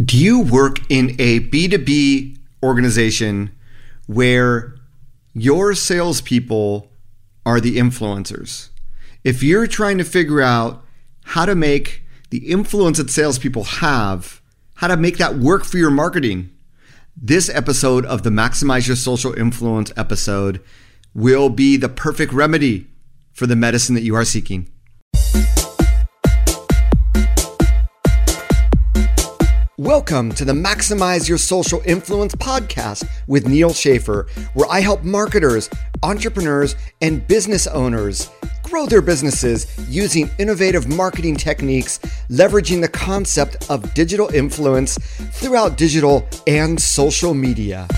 Do 0.00 0.16
you 0.16 0.40
work 0.40 0.78
in 0.88 1.10
a 1.18 1.40
B2B 1.40 2.38
organization 2.62 3.54
where 4.06 4.74
your 5.34 5.74
salespeople 5.74 6.90
are 7.44 7.60
the 7.60 7.76
influencers? 7.76 8.70
If 9.22 9.42
you're 9.42 9.66
trying 9.66 9.98
to 9.98 10.04
figure 10.04 10.40
out 10.40 10.82
how 11.24 11.44
to 11.44 11.54
make 11.54 12.04
the 12.30 12.50
influence 12.50 12.96
that 12.96 13.10
salespeople 13.10 13.64
have, 13.64 14.40
how 14.76 14.86
to 14.86 14.96
make 14.96 15.18
that 15.18 15.36
work 15.36 15.62
for 15.62 15.76
your 15.76 15.90
marketing, 15.90 16.48
this 17.14 17.50
episode 17.50 18.06
of 18.06 18.22
the 18.22 18.30
Maximize 18.30 18.86
Your 18.86 18.96
Social 18.96 19.34
Influence 19.34 19.92
episode 19.94 20.62
will 21.12 21.50
be 21.50 21.76
the 21.76 21.90
perfect 21.90 22.32
remedy 22.32 22.86
for 23.34 23.46
the 23.46 23.56
medicine 23.56 23.94
that 23.94 24.04
you 24.04 24.14
are 24.14 24.24
seeking. 24.24 24.70
Welcome 29.82 30.30
to 30.34 30.44
the 30.44 30.52
Maximize 30.52 31.28
Your 31.28 31.38
Social 31.38 31.82
Influence 31.84 32.36
podcast 32.36 33.04
with 33.26 33.48
Neil 33.48 33.72
Schaffer, 33.72 34.28
where 34.54 34.68
I 34.70 34.78
help 34.78 35.02
marketers, 35.02 35.68
entrepreneurs, 36.04 36.76
and 37.00 37.26
business 37.26 37.66
owners 37.66 38.30
grow 38.62 38.86
their 38.86 39.02
businesses 39.02 39.66
using 39.88 40.30
innovative 40.38 40.86
marketing 40.86 41.34
techniques, 41.34 41.98
leveraging 42.30 42.80
the 42.80 42.86
concept 42.86 43.68
of 43.68 43.92
digital 43.92 44.28
influence 44.28 44.98
throughout 45.32 45.76
digital 45.76 46.28
and 46.46 46.80
social 46.80 47.34
media. 47.34 47.88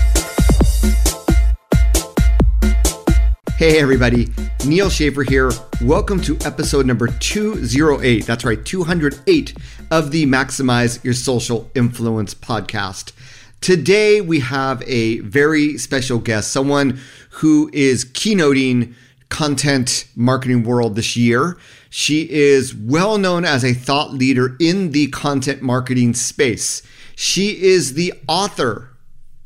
Hey, 3.57 3.79
everybody. 3.79 4.27
Neil 4.65 4.89
Schaffer 4.89 5.23
here. 5.23 5.49
Welcome 5.81 6.19
to 6.23 6.37
episode 6.43 6.85
number 6.85 7.07
208. 7.07 8.25
That's 8.25 8.43
right, 8.43 8.65
208 8.65 9.57
of 9.91 10.11
the 10.11 10.25
Maximize 10.25 11.01
Your 11.05 11.13
Social 11.13 11.71
Influence 11.73 12.35
podcast. 12.35 13.13
Today, 13.61 14.19
we 14.19 14.41
have 14.41 14.83
a 14.85 15.19
very 15.19 15.77
special 15.77 16.19
guest, 16.19 16.51
someone 16.51 16.99
who 17.29 17.69
is 17.71 18.03
keynoting 18.03 18.93
content 19.29 20.05
marketing 20.17 20.63
world 20.63 20.97
this 20.97 21.15
year. 21.15 21.57
She 21.89 22.29
is 22.29 22.75
well 22.75 23.17
known 23.17 23.45
as 23.45 23.63
a 23.63 23.73
thought 23.73 24.11
leader 24.11 24.57
in 24.59 24.91
the 24.91 25.07
content 25.07 25.61
marketing 25.61 26.13
space. 26.13 26.81
She 27.15 27.63
is 27.63 27.93
the 27.93 28.13
author 28.27 28.89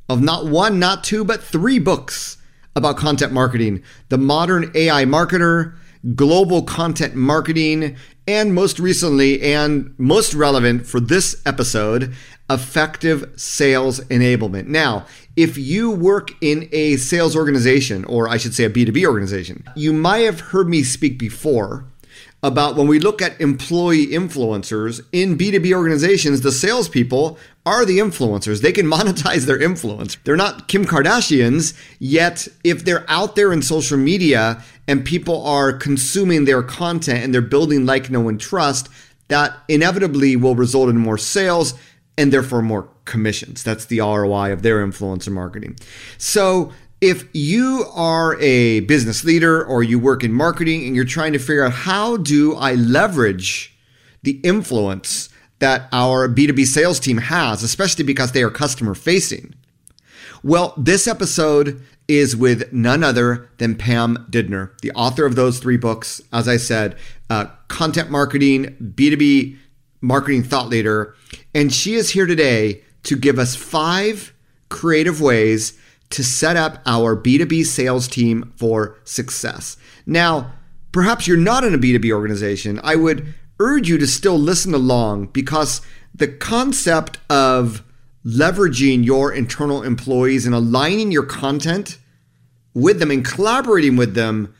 of 0.09 0.19
not 0.19 0.47
one, 0.47 0.79
not 0.79 1.03
two, 1.03 1.23
but 1.23 1.43
three 1.43 1.77
books 1.77 2.37
about 2.75 2.97
content 2.97 3.31
marketing, 3.31 3.83
the 4.09 4.17
modern 4.17 4.71
AI 4.75 5.05
marketer, 5.05 5.75
global 6.15 6.61
content 6.61 7.15
marketing, 7.15 7.97
and 8.27 8.53
most 8.53 8.79
recently 8.79 9.41
and 9.41 9.93
most 9.97 10.33
relevant 10.33 10.85
for 10.85 10.99
this 10.99 11.41
episode, 11.45 12.13
effective 12.49 13.31
sales 13.35 13.99
enablement. 14.01 14.67
Now, 14.67 15.05
if 15.35 15.57
you 15.57 15.91
work 15.91 16.31
in 16.41 16.69
a 16.71 16.97
sales 16.97 17.35
organization, 17.35 18.05
or 18.05 18.27
I 18.27 18.37
should 18.37 18.53
say 18.53 18.65
a 18.65 18.69
B2B 18.69 19.05
organization, 19.05 19.63
you 19.75 19.93
might 19.93 20.19
have 20.19 20.39
heard 20.39 20.69
me 20.69 20.83
speak 20.83 21.17
before 21.17 21.88
about 22.41 22.75
when 22.75 22.87
we 22.87 22.99
look 22.99 23.21
at 23.21 23.39
employee 23.41 24.07
influencers 24.07 25.01
in 25.11 25.37
B2B 25.37 25.73
organizations, 25.73 26.41
the 26.41 26.51
salespeople 26.51 27.37
are 27.65 27.85
the 27.85 27.99
influencers. 27.99 28.61
They 28.61 28.71
can 28.71 28.85
monetize 28.91 29.45
their 29.45 29.61
influence. 29.61 30.17
They're 30.23 30.35
not 30.35 30.67
Kim 30.67 30.85
Kardashians, 30.85 31.77
yet, 31.99 32.47
if 32.63 32.85
they're 32.85 33.05
out 33.09 33.35
there 33.35 33.51
in 33.51 33.61
social 33.61 33.97
media 33.97 34.63
and 34.87 35.05
people 35.05 35.45
are 35.45 35.73
consuming 35.73 36.45
their 36.45 36.63
content 36.63 37.23
and 37.23 37.33
they're 37.33 37.41
building 37.41 37.85
like, 37.85 38.09
no 38.09 38.27
and 38.29 38.39
trust, 38.39 38.89
that 39.27 39.55
inevitably 39.67 40.35
will 40.35 40.55
result 40.55 40.89
in 40.89 40.97
more 40.97 41.17
sales 41.17 41.73
and 42.17 42.33
therefore 42.33 42.61
more 42.61 42.89
commissions. 43.05 43.63
That's 43.63 43.85
the 43.85 43.99
ROI 43.99 44.51
of 44.51 44.61
their 44.61 44.85
influencer 44.85 45.31
marketing. 45.31 45.77
So 46.17 46.73
if 47.01 47.27
you 47.33 47.85
are 47.93 48.37
a 48.39 48.81
business 48.81 49.23
leader 49.23 49.63
or 49.63 49.83
you 49.83 49.97
work 49.97 50.23
in 50.23 50.33
marketing 50.33 50.85
and 50.85 50.95
you're 50.95 51.05
trying 51.05 51.33
to 51.33 51.39
figure 51.39 51.63
out 51.63 51.71
how 51.71 52.17
do 52.17 52.55
I 52.55 52.75
leverage 52.75 53.77
the 54.23 54.39
influence 54.43 55.29
that 55.59 55.87
our 55.91 56.27
B2B 56.27 56.65
sales 56.65 56.99
team 56.99 57.17
has, 57.17 57.63
especially 57.63 58.03
because 58.03 58.31
they 58.31 58.43
are 58.43 58.49
customer 58.49 58.95
facing. 58.95 59.53
Well, 60.43 60.73
this 60.77 61.07
episode 61.07 61.81
is 62.07 62.35
with 62.35 62.73
none 62.73 63.03
other 63.03 63.49
than 63.57 63.75
Pam 63.75 64.25
Didner, 64.29 64.77
the 64.81 64.91
author 64.91 65.25
of 65.25 65.35
those 65.35 65.59
three 65.59 65.77
books. 65.77 66.21
As 66.33 66.47
I 66.47 66.57
said, 66.57 66.97
uh, 67.29 67.45
content 67.67 68.09
marketing, 68.09 68.75
B2B 68.95 69.57
marketing 70.01 70.43
thought 70.43 70.69
leader. 70.69 71.15
And 71.53 71.73
she 71.73 71.95
is 71.95 72.09
here 72.09 72.25
today 72.25 72.81
to 73.03 73.15
give 73.15 73.37
us 73.37 73.55
five 73.55 74.33
creative 74.69 75.21
ways 75.21 75.77
to 76.11 76.23
set 76.23 76.57
up 76.57 76.81
our 76.85 77.15
B2B 77.15 77.65
sales 77.65 78.07
team 78.07 78.53
for 78.55 78.97
success. 79.03 79.77
Now, 80.05 80.53
perhaps 80.91 81.27
you're 81.27 81.37
not 81.37 81.63
in 81.63 81.73
a 81.73 81.77
B2B 81.77 82.11
organization. 82.11 82.79
I 82.83 82.95
would 82.95 83.33
urge 83.59 83.89
you 83.89 83.97
to 83.97 84.07
still 84.07 84.39
listen 84.39 84.73
along 84.73 85.27
because 85.27 85.81
the 86.15 86.27
concept 86.27 87.19
of 87.29 87.83
leveraging 88.25 89.05
your 89.05 89.31
internal 89.31 89.83
employees 89.83 90.45
and 90.45 90.55
aligning 90.55 91.11
your 91.11 91.25
content 91.25 91.97
with 92.73 92.99
them 92.99 93.11
and 93.11 93.23
collaborating 93.25 93.95
with 93.95 94.13
them 94.13 94.53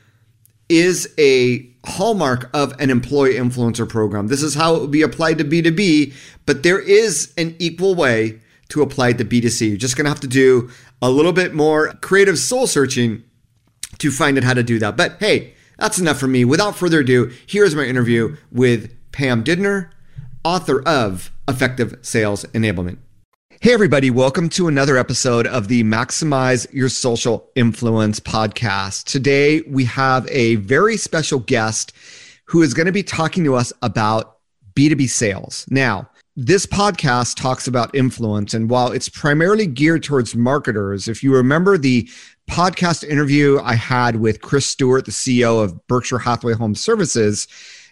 is 0.68 1.12
a 1.18 1.68
hallmark 1.84 2.48
of 2.54 2.78
an 2.80 2.90
employee 2.90 3.34
influencer 3.34 3.88
program. 3.88 4.28
This 4.28 4.42
is 4.42 4.54
how 4.54 4.76
it 4.76 4.80
would 4.80 4.90
be 4.90 5.02
applied 5.02 5.38
to 5.38 5.44
B2B, 5.44 6.14
but 6.46 6.62
there 6.62 6.78
is 6.78 7.32
an 7.36 7.56
equal 7.58 7.94
way 7.94 8.40
to 8.68 8.82
apply 8.82 9.14
to 9.14 9.24
B2C. 9.24 9.68
You're 9.68 9.76
just 9.76 9.96
going 9.96 10.04
to 10.04 10.10
have 10.10 10.20
to 10.20 10.28
do 10.28 10.70
a 11.02 11.10
little 11.10 11.32
bit 11.32 11.54
more 11.54 11.92
creative 12.00 12.38
soul 12.38 12.66
searching 12.66 13.22
to 13.98 14.10
find 14.10 14.36
out 14.36 14.44
how 14.44 14.54
to 14.54 14.62
do 14.62 14.78
that. 14.78 14.96
But 14.96 15.16
hey, 15.18 15.54
that's 15.78 15.98
enough 15.98 16.18
for 16.18 16.28
me. 16.28 16.44
Without 16.44 16.76
further 16.76 17.00
ado, 17.00 17.32
here's 17.46 17.74
my 17.74 17.84
interview 17.84 18.36
with 18.52 18.94
Pam 19.12 19.42
Didner, 19.42 19.90
author 20.44 20.82
of 20.82 21.32
Effective 21.48 21.98
Sales 22.02 22.44
Enablement. 22.46 22.98
Hey, 23.62 23.72
everybody, 23.74 24.10
welcome 24.10 24.48
to 24.50 24.68
another 24.68 24.96
episode 24.96 25.46
of 25.46 25.68
the 25.68 25.84
Maximize 25.84 26.66
Your 26.72 26.88
Social 26.88 27.50
Influence 27.54 28.18
podcast. 28.20 29.04
Today, 29.04 29.62
we 29.62 29.84
have 29.84 30.26
a 30.30 30.56
very 30.56 30.96
special 30.96 31.40
guest 31.40 31.92
who 32.46 32.62
is 32.62 32.74
going 32.74 32.86
to 32.86 32.92
be 32.92 33.02
talking 33.02 33.44
to 33.44 33.54
us 33.54 33.72
about 33.82 34.38
B2B 34.74 35.10
sales. 35.10 35.66
Now, 35.70 36.08
this 36.40 36.64
podcast 36.64 37.36
talks 37.36 37.66
about 37.66 37.94
influence. 37.94 38.54
And 38.54 38.70
while 38.70 38.92
it's 38.92 39.10
primarily 39.10 39.66
geared 39.66 40.02
towards 40.02 40.34
marketers, 40.34 41.06
if 41.06 41.22
you 41.22 41.34
remember 41.34 41.76
the 41.76 42.08
podcast 42.50 43.06
interview 43.06 43.60
I 43.62 43.74
had 43.74 44.16
with 44.16 44.40
Chris 44.40 44.64
Stuart, 44.64 45.04
the 45.04 45.10
CEO 45.10 45.62
of 45.62 45.86
Berkshire 45.86 46.18
Hathaway 46.18 46.54
Home 46.54 46.74
Services, 46.74 47.46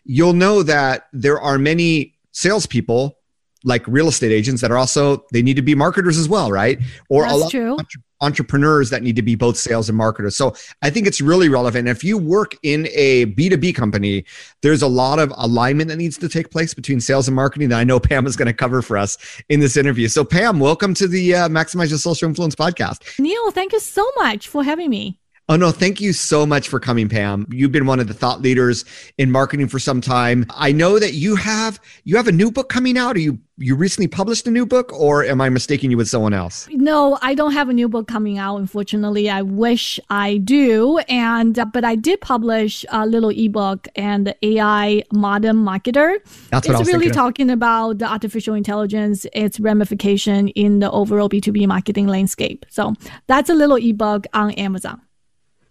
you'll 0.04 0.32
know 0.32 0.62
that 0.62 1.08
there 1.12 1.38
are 1.38 1.58
many 1.58 2.14
salespeople 2.32 3.18
like 3.64 3.86
real 3.86 4.08
estate 4.08 4.32
agents 4.32 4.62
that 4.62 4.70
are 4.70 4.78
also 4.78 5.26
they 5.30 5.42
need 5.42 5.56
to 5.56 5.62
be 5.62 5.74
marketers 5.74 6.16
as 6.16 6.26
well, 6.26 6.50
right? 6.50 6.78
Or 7.10 7.24
That's 7.24 7.34
a 7.34 7.36
lot 7.36 7.50
true. 7.50 7.76
Entrepreneurs 8.20 8.90
that 8.90 9.02
need 9.02 9.16
to 9.16 9.22
be 9.22 9.34
both 9.34 9.56
sales 9.56 9.88
and 9.88 9.96
marketers. 9.96 10.36
So 10.36 10.54
I 10.82 10.90
think 10.90 11.06
it's 11.06 11.20
really 11.20 11.48
relevant. 11.48 11.88
If 11.88 12.02
you 12.02 12.18
work 12.18 12.56
in 12.62 12.88
a 12.92 13.26
B2B 13.26 13.74
company, 13.74 14.24
there's 14.62 14.82
a 14.82 14.88
lot 14.88 15.18
of 15.18 15.32
alignment 15.36 15.88
that 15.88 15.96
needs 15.96 16.18
to 16.18 16.28
take 16.28 16.50
place 16.50 16.74
between 16.74 17.00
sales 17.00 17.28
and 17.28 17.34
marketing 17.34 17.68
that 17.70 17.78
I 17.78 17.84
know 17.84 18.00
Pam 18.00 18.26
is 18.26 18.36
going 18.36 18.46
to 18.46 18.52
cover 18.52 18.82
for 18.82 18.96
us 18.96 19.18
in 19.48 19.60
this 19.60 19.76
interview. 19.76 20.08
So 20.08 20.24
Pam, 20.24 20.58
welcome 20.58 20.94
to 20.94 21.06
the 21.06 21.34
uh, 21.34 21.48
Maximize 21.48 21.90
Your 21.90 21.98
Social 21.98 22.28
Influence 22.28 22.54
podcast. 22.54 23.18
Neil, 23.18 23.50
thank 23.50 23.72
you 23.72 23.80
so 23.80 24.08
much 24.16 24.48
for 24.48 24.64
having 24.64 24.90
me. 24.90 25.18
Oh 25.50 25.56
no, 25.56 25.70
thank 25.70 25.98
you 25.98 26.12
so 26.12 26.44
much 26.44 26.68
for 26.68 26.78
coming, 26.78 27.08
Pam. 27.08 27.46
You've 27.50 27.72
been 27.72 27.86
one 27.86 28.00
of 28.00 28.06
the 28.06 28.12
thought 28.12 28.42
leaders 28.42 28.84
in 29.16 29.30
marketing 29.30 29.68
for 29.68 29.78
some 29.78 30.02
time. 30.02 30.44
I 30.50 30.72
know 30.72 30.98
that 30.98 31.14
you 31.14 31.36
have 31.36 31.80
you 32.04 32.16
have 32.18 32.28
a 32.28 32.32
new 32.32 32.50
book 32.50 32.68
coming 32.68 32.98
out. 32.98 33.16
Are 33.16 33.20
you 33.20 33.38
you 33.56 33.74
recently 33.74 34.08
published 34.08 34.46
a 34.46 34.50
new 34.50 34.66
book, 34.66 34.92
or 34.92 35.24
am 35.24 35.40
I 35.40 35.48
mistaking 35.48 35.90
you 35.90 35.96
with 35.96 36.06
someone 36.06 36.34
else? 36.34 36.68
No, 36.70 37.18
I 37.22 37.34
don't 37.34 37.52
have 37.52 37.70
a 37.70 37.72
new 37.72 37.88
book 37.88 38.08
coming 38.08 38.36
out. 38.36 38.58
Unfortunately, 38.58 39.30
I 39.30 39.40
wish 39.40 39.98
I 40.10 40.36
do, 40.36 40.98
and 41.08 41.58
uh, 41.58 41.64
but 41.64 41.82
I 41.82 41.94
did 41.94 42.20
publish 42.20 42.84
a 42.90 43.06
little 43.06 43.30
ebook 43.30 43.88
and 43.96 44.34
AI 44.42 45.02
Modern 45.14 45.56
Marketer. 45.56 46.18
That's 46.50 46.68
what 46.68 46.78
it's 46.78 46.88
really 46.90 47.10
talking 47.10 47.48
about 47.48 48.00
the 48.00 48.06
artificial 48.06 48.52
intelligence, 48.54 49.24
its 49.32 49.58
ramification 49.58 50.48
in 50.48 50.80
the 50.80 50.90
overall 50.90 51.30
B 51.30 51.40
two 51.40 51.52
B 51.52 51.66
marketing 51.66 52.06
landscape. 52.06 52.66
So 52.68 52.92
that's 53.28 53.48
a 53.48 53.54
little 53.54 53.76
ebook 53.76 54.26
on 54.34 54.50
Amazon. 54.52 55.00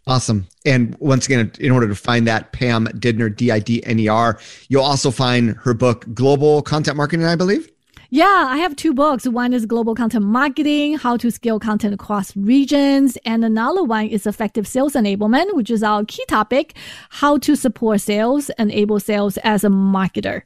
Awesome. 0.07 0.47
And 0.65 0.95
once 0.99 1.25
again, 1.25 1.51
in 1.59 1.69
order 1.69 1.87
to 1.87 1.95
find 1.95 2.25
that, 2.27 2.53
Pam 2.53 2.87
Didner, 2.87 3.35
D 3.35 3.51
I 3.51 3.59
D 3.59 3.83
N 3.83 3.99
E 3.99 4.07
R, 4.07 4.39
you'll 4.69 4.83
also 4.83 5.11
find 5.11 5.51
her 5.57 5.73
book, 5.73 6.05
Global 6.13 6.61
Content 6.61 6.95
Marketing, 6.95 7.25
I 7.25 7.35
believe. 7.35 7.69
Yeah, 8.09 8.45
I 8.47 8.59
have 8.59 8.73
two 8.77 8.93
books. 8.93 9.27
One 9.27 9.51
is 9.51 9.65
Global 9.65 9.93
Content 9.93 10.23
Marketing, 10.23 10.97
How 10.97 11.17
to 11.17 11.29
Scale 11.29 11.59
Content 11.59 11.93
Across 11.93 12.37
Regions. 12.37 13.17
And 13.25 13.43
another 13.43 13.83
one 13.83 14.07
is 14.07 14.25
Effective 14.25 14.65
Sales 14.65 14.93
Enablement, 14.93 15.53
which 15.53 15.69
is 15.69 15.83
our 15.83 16.05
key 16.05 16.23
topic, 16.29 16.77
How 17.09 17.37
to 17.39 17.53
Support 17.57 17.99
Sales, 17.99 18.49
Enable 18.57 19.01
Sales 19.01 19.35
as 19.39 19.65
a 19.65 19.69
Marketer. 19.69 20.43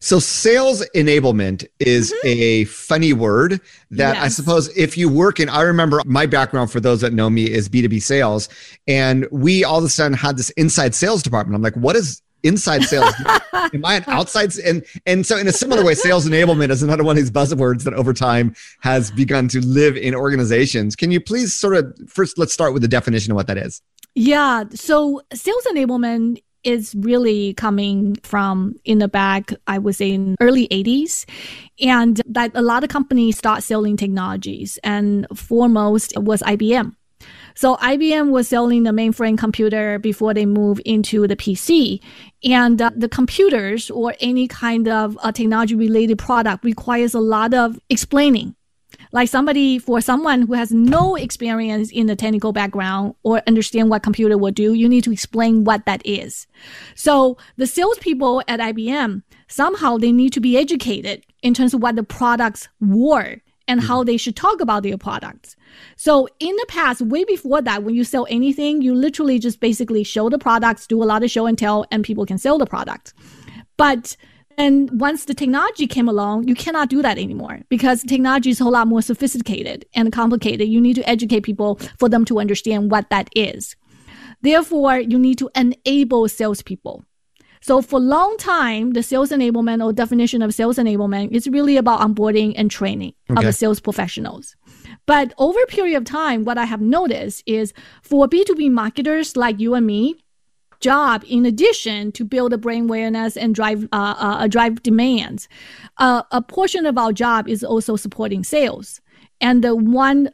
So 0.00 0.18
sales 0.18 0.84
enablement 0.94 1.66
is 1.78 2.12
mm-hmm. 2.12 2.26
a 2.26 2.64
funny 2.64 3.12
word 3.12 3.60
that 3.90 4.14
yes. 4.14 4.24
I 4.24 4.28
suppose 4.28 4.76
if 4.76 4.96
you 4.96 5.08
work 5.08 5.40
in, 5.40 5.48
I 5.48 5.62
remember 5.62 6.00
my 6.04 6.26
background 6.26 6.70
for 6.70 6.80
those 6.80 7.00
that 7.00 7.12
know 7.12 7.30
me 7.30 7.50
is 7.50 7.68
B2B 7.68 8.02
sales. 8.02 8.48
And 8.86 9.26
we 9.30 9.64
all 9.64 9.78
of 9.78 9.84
a 9.84 9.88
sudden 9.88 10.16
had 10.16 10.36
this 10.36 10.50
inside 10.50 10.94
sales 10.94 11.22
department. 11.22 11.56
I'm 11.56 11.62
like, 11.62 11.76
what 11.76 11.96
is 11.96 12.22
inside 12.42 12.84
sales? 12.84 13.12
Am 13.52 13.84
I 13.84 13.96
an 13.96 14.04
outside? 14.06 14.56
And, 14.58 14.84
and 15.06 15.26
so 15.26 15.36
in 15.36 15.46
a 15.46 15.52
similar 15.52 15.84
way, 15.84 15.94
sales 15.94 16.26
enablement 16.26 16.70
is 16.70 16.82
another 16.82 17.04
one 17.04 17.16
of 17.16 17.22
these 17.22 17.30
buzzwords 17.30 17.84
that 17.84 17.94
over 17.94 18.12
time 18.12 18.54
has 18.80 19.10
begun 19.10 19.48
to 19.48 19.60
live 19.60 19.96
in 19.96 20.14
organizations. 20.14 20.96
Can 20.96 21.10
you 21.10 21.20
please 21.20 21.54
sort 21.54 21.76
of 21.76 21.94
first, 22.08 22.38
let's 22.38 22.52
start 22.52 22.72
with 22.72 22.82
the 22.82 22.88
definition 22.88 23.32
of 23.32 23.36
what 23.36 23.46
that 23.48 23.58
is. 23.58 23.82
Yeah. 24.14 24.64
So 24.74 25.22
sales 25.32 25.64
enablement 25.70 26.42
is 26.64 26.94
really 26.98 27.54
coming 27.54 28.16
from 28.22 28.74
in 28.84 28.98
the 28.98 29.08
back, 29.08 29.52
I 29.66 29.78
would 29.78 29.96
say 29.96 30.12
in 30.12 30.36
early 30.40 30.68
80s. 30.68 31.24
And 31.80 32.20
that 32.26 32.50
a 32.54 32.62
lot 32.62 32.84
of 32.84 32.90
companies 32.90 33.38
start 33.38 33.62
selling 33.62 33.96
technologies 33.96 34.78
and 34.84 35.26
foremost 35.34 36.12
was 36.16 36.42
IBM. 36.42 36.94
So 37.54 37.76
IBM 37.76 38.30
was 38.30 38.48
selling 38.48 38.84
the 38.84 38.90
mainframe 38.90 39.36
computer 39.36 39.98
before 39.98 40.32
they 40.32 40.46
moved 40.46 40.82
into 40.84 41.26
the 41.26 41.36
PC. 41.36 42.00
And 42.44 42.80
uh, 42.80 42.90
the 42.96 43.08
computers 43.08 43.90
or 43.90 44.14
any 44.20 44.48
kind 44.48 44.88
of 44.88 45.18
uh, 45.22 45.32
technology 45.32 45.74
related 45.74 46.18
product 46.18 46.64
requires 46.64 47.14
a 47.14 47.20
lot 47.20 47.52
of 47.52 47.78
explaining 47.90 48.54
like 49.12 49.28
somebody 49.28 49.78
for 49.78 50.00
someone 50.00 50.42
who 50.42 50.54
has 50.54 50.70
no 50.70 51.16
experience 51.16 51.90
in 51.90 52.06
the 52.06 52.16
technical 52.16 52.52
background 52.52 53.14
or 53.22 53.42
understand 53.46 53.90
what 53.90 54.02
computer 54.02 54.38
will 54.38 54.52
do, 54.52 54.74
you 54.74 54.88
need 54.88 55.04
to 55.04 55.12
explain 55.12 55.64
what 55.64 55.84
that 55.86 56.00
is. 56.04 56.46
So 56.94 57.36
the 57.56 57.66
salespeople 57.66 58.42
at 58.46 58.60
IBM 58.60 59.22
somehow 59.48 59.98
they 59.98 60.12
need 60.12 60.32
to 60.32 60.40
be 60.40 60.56
educated 60.56 61.24
in 61.42 61.54
terms 61.54 61.74
of 61.74 61.82
what 61.82 61.96
the 61.96 62.02
products 62.02 62.68
were 62.80 63.36
and 63.66 63.80
hmm. 63.80 63.86
how 63.86 64.04
they 64.04 64.16
should 64.16 64.36
talk 64.36 64.60
about 64.60 64.82
their 64.82 64.98
products. 64.98 65.56
So 65.96 66.28
in 66.38 66.54
the 66.56 66.66
past, 66.68 67.00
way 67.00 67.24
before 67.24 67.62
that, 67.62 67.82
when 67.82 67.94
you 67.94 68.04
sell 68.04 68.26
anything, 68.30 68.82
you 68.82 68.94
literally 68.94 69.38
just 69.38 69.60
basically 69.60 70.04
show 70.04 70.28
the 70.28 70.38
products, 70.38 70.86
do 70.86 71.02
a 71.02 71.04
lot 71.04 71.22
of 71.22 71.30
show 71.30 71.46
and 71.46 71.58
tell, 71.58 71.86
and 71.90 72.04
people 72.04 72.26
can 72.26 72.38
sell 72.38 72.58
the 72.58 72.66
product. 72.66 73.14
But 73.76 74.16
and 74.60 75.00
once 75.00 75.24
the 75.24 75.32
technology 75.32 75.86
came 75.86 76.06
along, 76.06 76.46
you 76.46 76.54
cannot 76.54 76.90
do 76.90 77.00
that 77.00 77.16
anymore 77.16 77.60
because 77.70 78.02
technology 78.02 78.50
is 78.50 78.60
a 78.60 78.64
whole 78.64 78.74
lot 78.74 78.88
more 78.88 79.00
sophisticated 79.00 79.86
and 79.94 80.12
complicated. 80.12 80.68
You 80.68 80.82
need 80.82 80.96
to 80.96 81.08
educate 81.08 81.40
people 81.40 81.76
for 81.98 82.10
them 82.10 82.26
to 82.26 82.38
understand 82.38 82.90
what 82.90 83.08
that 83.08 83.30
is. 83.34 83.74
Therefore, 84.42 84.98
you 84.98 85.18
need 85.18 85.38
to 85.38 85.48
enable 85.54 86.28
salespeople. 86.28 87.04
So 87.62 87.80
for 87.80 87.96
a 87.96 88.02
long 88.02 88.36
time, 88.36 88.92
the 88.92 89.02
sales 89.02 89.30
enablement 89.30 89.82
or 89.82 89.94
definition 89.94 90.42
of 90.42 90.52
sales 90.52 90.76
enablement 90.76 91.32
is 91.32 91.48
really 91.48 91.78
about 91.78 92.00
onboarding 92.00 92.52
and 92.54 92.70
training 92.70 93.14
okay. 93.30 93.38
of 93.38 93.44
the 93.44 93.52
sales 93.54 93.80
professionals. 93.80 94.56
But 95.06 95.32
over 95.38 95.58
a 95.58 95.66
period 95.66 95.96
of 95.96 96.04
time, 96.04 96.44
what 96.44 96.58
I 96.58 96.66
have 96.66 96.82
noticed 96.82 97.42
is 97.46 97.72
for 98.02 98.28
B2B 98.28 98.70
marketers 98.70 99.36
like 99.36 99.58
you 99.58 99.74
and 99.74 99.86
me, 99.86 100.16
job 100.80 101.24
in 101.26 101.46
addition 101.46 102.12
to 102.12 102.24
build 102.24 102.52
a 102.52 102.58
brand 102.58 102.88
awareness 102.88 103.36
and 103.36 103.54
drive 103.54 103.84
uh, 103.92 104.14
uh, 104.18 104.46
drive 104.48 104.82
demands. 104.82 105.48
Uh, 105.98 106.22
a 106.30 106.42
portion 106.42 106.86
of 106.86 106.98
our 106.98 107.12
job 107.12 107.48
is 107.48 107.62
also 107.62 107.96
supporting 107.96 108.42
sales, 108.44 109.00
and 109.40 109.62
the 109.62 109.76
one 109.76 110.30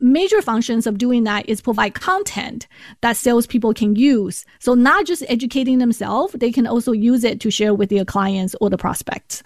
major 0.00 0.40
functions 0.40 0.86
of 0.86 0.98
doing 0.98 1.24
that 1.24 1.48
is 1.48 1.60
provide 1.60 1.94
content 1.94 2.66
that 3.02 3.16
salespeople 3.16 3.74
can 3.74 3.94
use. 3.96 4.44
So 4.58 4.74
not 4.74 5.06
just 5.06 5.22
educating 5.28 5.78
themselves, 5.78 6.34
they 6.38 6.50
can 6.50 6.66
also 6.66 6.92
use 6.92 7.22
it 7.22 7.40
to 7.40 7.50
share 7.50 7.74
with 7.74 7.90
their 7.90 8.04
clients 8.04 8.54
or 8.60 8.70
the 8.70 8.78
prospects. 8.78 9.42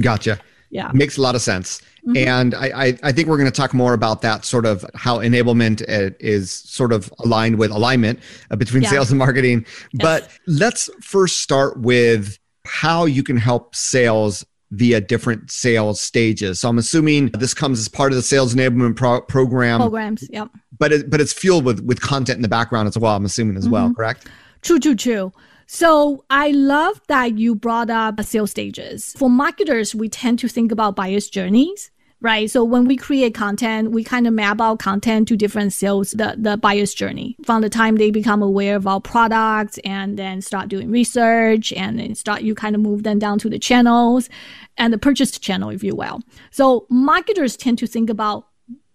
Gotcha. 0.00 0.40
Yeah. 0.70 0.90
Makes 0.94 1.18
a 1.18 1.20
lot 1.20 1.34
of 1.34 1.42
sense. 1.42 1.82
Mm-hmm. 2.06 2.28
And 2.28 2.54
I, 2.54 2.86
I, 2.86 2.98
I, 3.04 3.12
think 3.12 3.28
we're 3.28 3.36
going 3.36 3.50
to 3.50 3.56
talk 3.56 3.72
more 3.72 3.94
about 3.94 4.22
that 4.22 4.44
sort 4.44 4.66
of 4.66 4.84
how 4.96 5.18
enablement 5.18 5.82
uh, 5.82 6.12
is 6.18 6.50
sort 6.50 6.92
of 6.92 7.12
aligned 7.20 7.58
with 7.60 7.70
alignment 7.70 8.18
uh, 8.50 8.56
between 8.56 8.82
yeah. 8.82 8.90
sales 8.90 9.10
and 9.12 9.20
marketing. 9.20 9.64
Yes. 9.92 10.02
But 10.02 10.28
let's 10.48 10.90
first 11.00 11.38
start 11.38 11.78
with 11.78 12.40
how 12.64 13.04
you 13.04 13.22
can 13.22 13.36
help 13.36 13.76
sales 13.76 14.44
via 14.72 15.00
different 15.00 15.48
sales 15.52 16.00
stages. 16.00 16.58
So 16.58 16.68
I'm 16.68 16.78
assuming 16.78 17.28
this 17.38 17.54
comes 17.54 17.78
as 17.78 17.86
part 17.86 18.10
of 18.10 18.16
the 18.16 18.22
sales 18.22 18.52
enablement 18.52 18.96
pro- 18.96 19.20
program. 19.20 19.78
Programs, 19.78 20.28
yep. 20.28 20.48
But 20.76 20.92
it, 20.92 21.08
but 21.10 21.20
it's 21.20 21.32
fueled 21.32 21.64
with 21.64 21.84
with 21.84 22.00
content 22.00 22.36
in 22.36 22.42
the 22.42 22.48
background 22.48 22.88
as 22.88 22.98
well. 22.98 23.14
I'm 23.14 23.24
assuming 23.24 23.56
as 23.56 23.64
mm-hmm. 23.64 23.74
well, 23.74 23.94
correct? 23.94 24.26
True, 24.62 24.80
true, 24.80 24.96
true. 24.96 25.32
So 25.68 26.24
I 26.30 26.50
love 26.50 27.00
that 27.06 27.38
you 27.38 27.54
brought 27.54 27.90
up 27.90 28.20
sales 28.22 28.50
stages. 28.50 29.14
For 29.16 29.30
marketers, 29.30 29.94
we 29.94 30.08
tend 30.08 30.40
to 30.40 30.48
think 30.48 30.72
about 30.72 30.96
buyer's 30.96 31.28
journeys 31.28 31.91
right? 32.22 32.48
So 32.48 32.62
when 32.62 32.84
we 32.84 32.96
create 32.96 33.34
content, 33.34 33.90
we 33.90 34.04
kind 34.04 34.28
of 34.28 34.32
map 34.32 34.60
out 34.60 34.78
content 34.78 35.26
to 35.28 35.36
different 35.36 35.72
sales, 35.72 36.12
the, 36.12 36.36
the 36.38 36.56
buyer's 36.56 36.94
journey 36.94 37.36
from 37.44 37.62
the 37.62 37.68
time 37.68 37.96
they 37.96 38.12
become 38.12 38.42
aware 38.42 38.76
of 38.76 38.86
our 38.86 39.00
products 39.00 39.78
and 39.84 40.16
then 40.16 40.40
start 40.40 40.68
doing 40.68 40.90
research 40.90 41.72
and 41.72 41.98
then 41.98 42.14
start, 42.14 42.42
you 42.42 42.54
kind 42.54 42.76
of 42.76 42.80
move 42.80 43.02
them 43.02 43.18
down 43.18 43.40
to 43.40 43.50
the 43.50 43.58
channels 43.58 44.30
and 44.78 44.92
the 44.92 44.98
purchase 44.98 45.36
channel, 45.36 45.68
if 45.70 45.82
you 45.82 45.96
will. 45.96 46.20
So 46.52 46.86
marketers 46.88 47.56
tend 47.56 47.78
to 47.78 47.88
think 47.88 48.08
about 48.08 48.46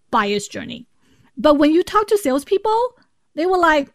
buyer's 0.10 0.48
journey. 0.48 0.88
But 1.36 1.56
when 1.56 1.72
you 1.72 1.84
talk 1.84 2.08
to 2.08 2.18
salespeople, 2.18 2.98
they 3.36 3.46
were 3.46 3.58
like, 3.58 3.92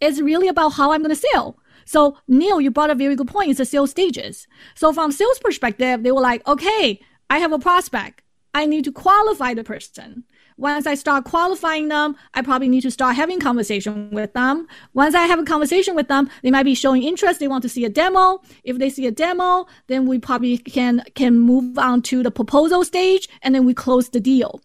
it's 0.00 0.20
really 0.20 0.48
about 0.48 0.74
how 0.74 0.92
I'm 0.92 1.02
going 1.02 1.14
to 1.14 1.28
sell. 1.32 1.58
So 1.86 2.18
Neil, 2.28 2.60
you 2.60 2.70
brought 2.70 2.90
a 2.90 2.94
very 2.94 3.16
good 3.16 3.28
point. 3.28 3.48
It's 3.48 3.58
the 3.58 3.64
sales 3.64 3.92
stages. 3.92 4.46
So 4.74 4.92
from 4.92 5.10
sales 5.10 5.38
perspective, 5.38 6.02
they 6.02 6.12
were 6.12 6.20
like, 6.20 6.46
okay, 6.46 7.00
I 7.30 7.38
have 7.38 7.52
a 7.52 7.58
prospect. 7.58 8.22
I 8.56 8.64
need 8.64 8.84
to 8.84 8.92
qualify 8.92 9.52
the 9.52 9.62
person. 9.62 10.24
Once 10.56 10.86
I 10.86 10.94
start 10.94 11.26
qualifying 11.26 11.88
them, 11.88 12.16
I 12.32 12.40
probably 12.40 12.70
need 12.70 12.80
to 12.84 12.90
start 12.90 13.14
having 13.14 13.38
conversation 13.38 14.10
with 14.10 14.32
them. 14.32 14.66
Once 14.94 15.14
I 15.14 15.24
have 15.26 15.38
a 15.38 15.44
conversation 15.44 15.94
with 15.94 16.08
them, 16.08 16.30
they 16.42 16.50
might 16.50 16.62
be 16.62 16.74
showing 16.74 17.02
interest. 17.02 17.38
They 17.38 17.48
want 17.48 17.64
to 17.64 17.68
see 17.68 17.84
a 17.84 17.90
demo. 17.90 18.40
If 18.64 18.78
they 18.78 18.88
see 18.88 19.06
a 19.06 19.10
demo, 19.10 19.66
then 19.88 20.06
we 20.06 20.18
probably 20.18 20.56
can, 20.56 21.04
can 21.14 21.38
move 21.38 21.78
on 21.78 22.00
to 22.08 22.22
the 22.22 22.30
proposal 22.30 22.82
stage 22.82 23.28
and 23.42 23.54
then 23.54 23.66
we 23.66 23.74
close 23.74 24.08
the 24.08 24.20
deal. 24.20 24.62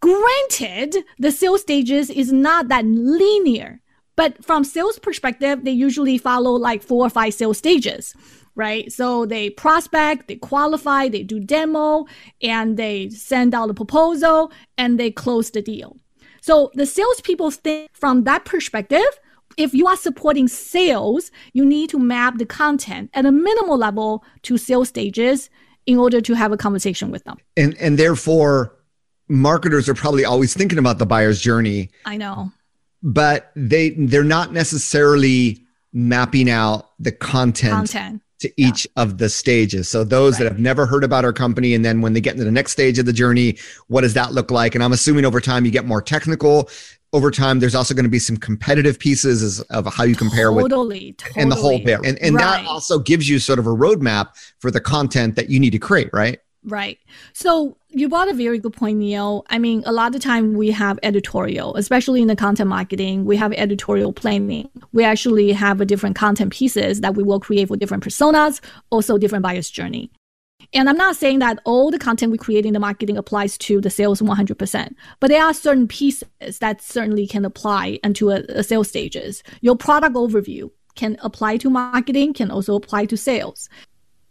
Granted, 0.00 1.02
the 1.18 1.32
sales 1.32 1.62
stages 1.62 2.10
is 2.10 2.30
not 2.30 2.68
that 2.68 2.84
linear, 2.84 3.80
but 4.16 4.44
from 4.44 4.64
sales 4.64 4.98
perspective, 4.98 5.64
they 5.64 5.70
usually 5.70 6.18
follow 6.18 6.52
like 6.52 6.82
four 6.82 7.06
or 7.06 7.10
five 7.10 7.32
sales 7.32 7.56
stages 7.56 8.14
right? 8.54 8.90
So 8.92 9.26
they 9.26 9.50
prospect, 9.50 10.28
they 10.28 10.36
qualify, 10.36 11.08
they 11.08 11.22
do 11.22 11.40
demo, 11.40 12.06
and 12.42 12.76
they 12.76 13.10
send 13.10 13.54
out 13.54 13.70
a 13.70 13.74
proposal 13.74 14.52
and 14.78 14.98
they 14.98 15.10
close 15.10 15.50
the 15.50 15.62
deal. 15.62 15.96
So 16.40 16.70
the 16.74 16.86
salespeople 16.86 17.50
think 17.50 17.90
from 17.94 18.24
that 18.24 18.44
perspective, 18.44 19.00
if 19.56 19.72
you 19.72 19.86
are 19.86 19.96
supporting 19.96 20.48
sales, 20.48 21.30
you 21.52 21.64
need 21.64 21.90
to 21.90 21.98
map 21.98 22.38
the 22.38 22.46
content 22.46 23.10
at 23.14 23.24
a 23.24 23.32
minimal 23.32 23.78
level 23.78 24.24
to 24.42 24.58
sales 24.58 24.88
stages 24.88 25.48
in 25.86 25.98
order 25.98 26.20
to 26.20 26.34
have 26.34 26.52
a 26.52 26.56
conversation 26.56 27.10
with 27.10 27.24
them. 27.24 27.36
And 27.56 27.76
and 27.78 27.98
therefore 27.98 28.74
marketers 29.28 29.88
are 29.88 29.94
probably 29.94 30.24
always 30.24 30.54
thinking 30.54 30.78
about 30.78 30.98
the 30.98 31.06
buyer's 31.06 31.40
journey. 31.40 31.90
I 32.04 32.16
know. 32.16 32.52
But 33.02 33.50
they 33.54 33.90
they're 33.90 34.24
not 34.24 34.52
necessarily 34.52 35.64
mapping 35.92 36.50
out 36.50 36.90
the 36.98 37.12
content, 37.12 37.74
content 37.74 38.22
to 38.40 38.52
each 38.56 38.86
yeah. 38.86 39.02
of 39.02 39.18
the 39.18 39.28
stages. 39.28 39.88
So 39.88 40.04
those 40.04 40.34
right. 40.34 40.44
that 40.44 40.52
have 40.52 40.60
never 40.60 40.86
heard 40.86 41.04
about 41.04 41.24
our 41.24 41.32
company, 41.32 41.74
and 41.74 41.84
then 41.84 42.00
when 42.00 42.12
they 42.12 42.20
get 42.20 42.32
into 42.32 42.44
the 42.44 42.50
next 42.50 42.72
stage 42.72 42.98
of 42.98 43.06
the 43.06 43.12
journey, 43.12 43.58
what 43.88 44.00
does 44.02 44.14
that 44.14 44.32
look 44.32 44.50
like? 44.50 44.74
And 44.74 44.84
I'm 44.84 44.92
assuming 44.92 45.24
over 45.24 45.40
time 45.40 45.64
you 45.64 45.70
get 45.70 45.86
more 45.86 46.02
technical. 46.02 46.68
Over 47.12 47.30
time, 47.30 47.60
there's 47.60 47.76
also 47.76 47.94
going 47.94 48.04
to 48.04 48.10
be 48.10 48.18
some 48.18 48.36
competitive 48.36 48.98
pieces 48.98 49.60
of 49.60 49.86
how 49.94 50.02
you 50.02 50.16
compare 50.16 50.50
totally, 50.50 51.10
with 51.10 51.18
totally. 51.18 51.42
and 51.42 51.52
the 51.52 51.54
whole 51.54 51.78
bit. 51.78 52.00
And, 52.04 52.18
and 52.20 52.34
right. 52.34 52.62
that 52.62 52.66
also 52.66 52.98
gives 52.98 53.28
you 53.28 53.38
sort 53.38 53.60
of 53.60 53.68
a 53.68 53.70
roadmap 53.70 54.30
for 54.58 54.72
the 54.72 54.80
content 54.80 55.36
that 55.36 55.48
you 55.48 55.60
need 55.60 55.70
to 55.70 55.78
create, 55.78 56.10
right? 56.12 56.40
Right. 56.64 56.98
So 57.32 57.76
you 57.94 58.08
brought 58.08 58.28
a 58.28 58.34
very 58.34 58.58
good 58.58 58.72
point, 58.72 58.98
Neil. 58.98 59.44
I 59.50 59.58
mean, 59.58 59.82
a 59.86 59.92
lot 59.92 60.14
of 60.14 60.20
time 60.20 60.54
we 60.54 60.70
have 60.70 60.98
editorial, 61.02 61.76
especially 61.76 62.22
in 62.22 62.28
the 62.28 62.36
content 62.36 62.68
marketing, 62.68 63.24
we 63.24 63.36
have 63.36 63.52
editorial 63.52 64.12
planning. 64.12 64.68
We 64.92 65.04
actually 65.04 65.52
have 65.52 65.80
a 65.80 65.84
different 65.84 66.16
content 66.16 66.52
pieces 66.52 67.00
that 67.02 67.14
we 67.14 67.22
will 67.22 67.40
create 67.40 67.68
for 67.68 67.76
different 67.76 68.04
personas, 68.04 68.60
also 68.90 69.18
different 69.18 69.42
buyer's 69.42 69.70
journey. 69.70 70.10
And 70.72 70.88
I'm 70.88 70.96
not 70.96 71.16
saying 71.16 71.38
that 71.38 71.60
all 71.64 71.90
the 71.90 71.98
content 71.98 72.32
we 72.32 72.38
create 72.38 72.66
in 72.66 72.72
the 72.72 72.80
marketing 72.80 73.16
applies 73.16 73.56
to 73.58 73.80
the 73.80 73.90
sales 73.90 74.20
100%, 74.20 74.94
but 75.20 75.28
there 75.28 75.44
are 75.44 75.54
certain 75.54 75.86
pieces 75.86 76.58
that 76.60 76.82
certainly 76.82 77.26
can 77.26 77.44
apply 77.44 78.00
into 78.02 78.30
a, 78.30 78.42
a 78.48 78.64
sales 78.64 78.88
stages. 78.88 79.42
Your 79.60 79.76
product 79.76 80.16
overview 80.16 80.70
can 80.96 81.16
apply 81.22 81.58
to 81.58 81.70
marketing, 81.70 82.32
can 82.34 82.50
also 82.50 82.74
apply 82.74 83.04
to 83.06 83.16
sales 83.16 83.68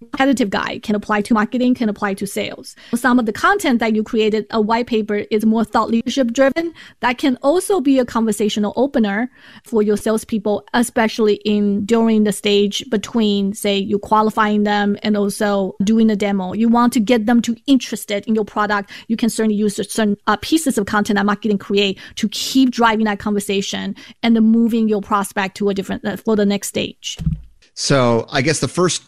competitive 0.04 0.50
guide 0.50 0.84
can 0.84 0.96
apply 0.96 1.22
to 1.22 1.34
marketing, 1.34 1.76
can 1.76 1.90
apply 1.90 2.14
to 2.16 2.28
sales. 2.28 2.76
Some 2.96 3.20
of 3.20 3.26
the 3.26 3.34
content 3.34 3.80
that 3.80 3.96
you 3.96 4.04
created, 4.04 4.46
a 4.52 4.62
white 4.62 4.88
paper 4.88 5.26
is 5.32 5.46
more 5.46 5.64
thought 5.64 5.90
leadership 5.90 6.32
driven. 6.32 6.74
That 7.00 7.18
can 7.18 7.38
also 7.42 7.80
be 7.80 8.00
a 8.00 8.06
conversational 8.06 8.74
opener 8.76 9.30
for 9.64 9.82
your 9.82 9.98
salespeople, 9.98 10.66
especially 10.74 11.36
in 11.46 11.86
during 11.86 12.24
the 12.24 12.32
stage 12.32 12.84
between, 12.90 13.54
say, 13.54 13.78
you 13.78 14.00
qualifying 14.00 14.64
them 14.64 14.98
and 15.04 15.18
also 15.18 15.76
doing 15.84 16.10
a 16.10 16.16
demo. 16.16 16.54
You 16.54 16.70
want 16.70 16.94
to 16.94 17.00
get 17.00 17.26
them 17.26 17.42
to 17.44 17.56
interested 17.68 18.26
in 18.28 18.36
your 18.36 18.46
product. 18.46 18.92
You 19.08 19.18
can 19.18 19.30
certainly 19.30 19.56
use 19.56 19.76
certain 19.76 20.18
uh, 20.28 20.38
pieces 20.38 20.78
of 20.78 20.86
content 20.86 21.18
that 21.18 21.26
marketing 21.26 21.58
create 21.58 22.00
to 22.16 22.30
keep 22.30 22.72
driving 22.72 23.06
that 23.06 23.20
conversation 23.20 23.96
and 24.22 24.36
then 24.36 24.44
moving 24.44 24.88
your 24.88 25.02
prospect 25.02 25.58
to 25.58 25.70
a 25.70 25.74
different 25.74 26.06
uh, 26.06 26.18
for 26.18 26.36
the 26.36 26.46
next 26.46 26.68
stage. 26.68 27.18
So 27.74 28.28
I 28.30 28.42
guess 28.42 28.60
the 28.60 28.68
first 28.68 29.04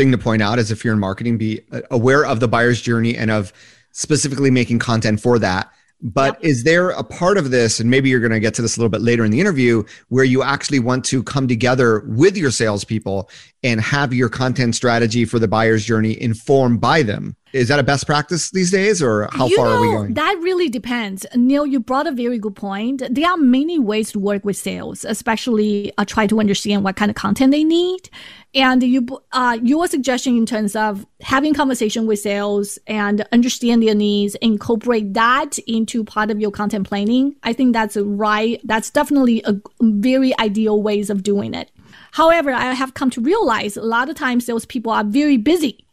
thing 0.00 0.12
to 0.12 0.18
point 0.18 0.40
out 0.40 0.58
is 0.58 0.70
if 0.70 0.82
you're 0.82 0.94
in 0.94 1.00
marketing, 1.00 1.36
be 1.36 1.60
uh, 1.72 1.82
aware 1.90 2.24
of 2.24 2.40
the 2.40 2.48
buyer's 2.48 2.80
journey 2.80 3.16
and 3.16 3.30
of 3.30 3.52
specifically 3.92 4.50
making 4.50 4.78
content 4.78 5.20
for 5.20 5.38
that. 5.38 5.70
But 6.02 6.42
yep. 6.42 6.50
is 6.50 6.64
there 6.64 6.90
a 6.90 7.04
part 7.04 7.36
of 7.36 7.50
this, 7.50 7.78
and 7.78 7.90
maybe 7.90 8.08
you're 8.08 8.20
going 8.20 8.32
to 8.32 8.40
get 8.40 8.54
to 8.54 8.62
this 8.62 8.78
a 8.78 8.80
little 8.80 8.88
bit 8.88 9.02
later 9.02 9.22
in 9.22 9.30
the 9.30 9.40
interview, 9.40 9.84
where 10.08 10.24
you 10.24 10.42
actually 10.42 10.78
want 10.78 11.04
to 11.06 11.22
come 11.22 11.46
together 11.46 12.00
with 12.06 12.38
your 12.38 12.50
salespeople 12.50 13.28
and 13.62 13.82
have 13.82 14.14
your 14.14 14.30
content 14.30 14.74
strategy 14.74 15.26
for 15.26 15.38
the 15.38 15.48
buyer's 15.48 15.84
journey 15.84 16.18
informed 16.18 16.80
by 16.80 17.02
them? 17.02 17.36
Is 17.52 17.68
that 17.68 17.80
a 17.80 17.82
best 17.82 18.06
practice 18.06 18.50
these 18.50 18.70
days, 18.70 19.02
or 19.02 19.28
how 19.32 19.46
you 19.46 19.56
far 19.56 19.66
know, 19.66 19.72
are 19.72 19.80
we 19.80 19.86
going? 19.88 20.14
That 20.14 20.38
really 20.40 20.68
depends. 20.68 21.26
Neil, 21.34 21.66
you 21.66 21.80
brought 21.80 22.06
a 22.06 22.12
very 22.12 22.38
good 22.38 22.54
point. 22.54 23.02
There 23.10 23.28
are 23.28 23.36
many 23.36 23.78
ways 23.78 24.12
to 24.12 24.20
work 24.20 24.44
with 24.44 24.56
sales, 24.56 25.04
especially 25.04 25.92
uh, 25.98 26.04
try 26.04 26.28
to 26.28 26.38
understand 26.38 26.84
what 26.84 26.94
kind 26.94 27.10
of 27.10 27.16
content 27.16 27.50
they 27.50 27.64
need. 27.64 28.08
And 28.54 28.82
you, 28.82 29.06
uh, 29.32 29.58
your 29.62 29.86
suggestion 29.88 30.36
in 30.36 30.46
terms 30.46 30.76
of 30.76 31.06
having 31.20 31.54
conversation 31.54 32.06
with 32.06 32.20
sales 32.20 32.78
and 32.86 33.26
understand 33.32 33.82
their 33.82 33.94
needs, 33.94 34.36
incorporate 34.36 35.14
that 35.14 35.58
into 35.66 36.04
part 36.04 36.30
of 36.30 36.40
your 36.40 36.50
content 36.50 36.88
planning. 36.88 37.34
I 37.42 37.52
think 37.52 37.72
that's 37.72 37.96
right. 37.96 38.60
That's 38.64 38.90
definitely 38.90 39.42
a 39.44 39.54
very 39.80 40.36
ideal 40.38 40.82
ways 40.82 41.10
of 41.10 41.22
doing 41.22 41.54
it. 41.54 41.70
However, 42.12 42.52
I 42.52 42.72
have 42.72 42.94
come 42.94 43.10
to 43.10 43.20
realize 43.20 43.76
a 43.76 43.82
lot 43.82 44.08
of 44.08 44.16
times 44.16 44.46
salespeople 44.46 44.92
are 44.92 45.04
very 45.04 45.36
busy 45.36 45.84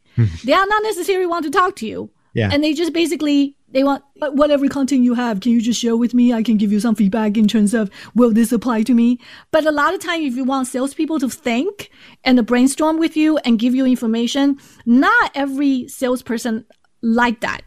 they 0.43 0.53
are 0.53 0.65
not 0.65 0.83
necessarily 0.83 1.25
want 1.25 1.45
to 1.45 1.51
talk 1.51 1.75
to 1.77 1.87
you. 1.87 2.09
Yeah. 2.33 2.49
And 2.51 2.63
they 2.63 2.73
just 2.73 2.93
basically 2.93 3.55
they 3.69 3.83
want 3.83 4.03
whatever 4.15 4.67
content 4.69 5.03
you 5.03 5.13
have, 5.13 5.41
can 5.41 5.51
you 5.51 5.61
just 5.61 5.79
share 5.79 5.97
with 5.97 6.13
me? 6.13 6.33
I 6.33 6.41
can 6.41 6.57
give 6.57 6.71
you 6.71 6.79
some 6.79 6.95
feedback 6.95 7.37
in 7.37 7.47
terms 7.47 7.73
of 7.73 7.89
will 8.15 8.31
this 8.31 8.51
apply 8.51 8.83
to 8.83 8.93
me? 8.93 9.19
But 9.51 9.65
a 9.65 9.71
lot 9.71 9.93
of 9.93 9.99
time, 9.99 10.21
if 10.21 10.35
you 10.35 10.43
want 10.43 10.67
salespeople 10.67 11.19
to 11.19 11.29
think 11.29 11.89
and 12.23 12.37
to 12.37 12.43
brainstorm 12.43 12.97
with 12.97 13.17
you 13.17 13.37
and 13.39 13.59
give 13.59 13.75
you 13.75 13.85
information, 13.85 14.57
not 14.85 15.31
every 15.35 15.87
salesperson 15.87 16.65
like 17.01 17.41
that. 17.41 17.61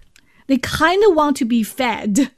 They 0.46 0.56
kind 0.56 1.04
of 1.04 1.14
want 1.14 1.36
to 1.36 1.44
be 1.44 1.62
fed. 1.62 2.30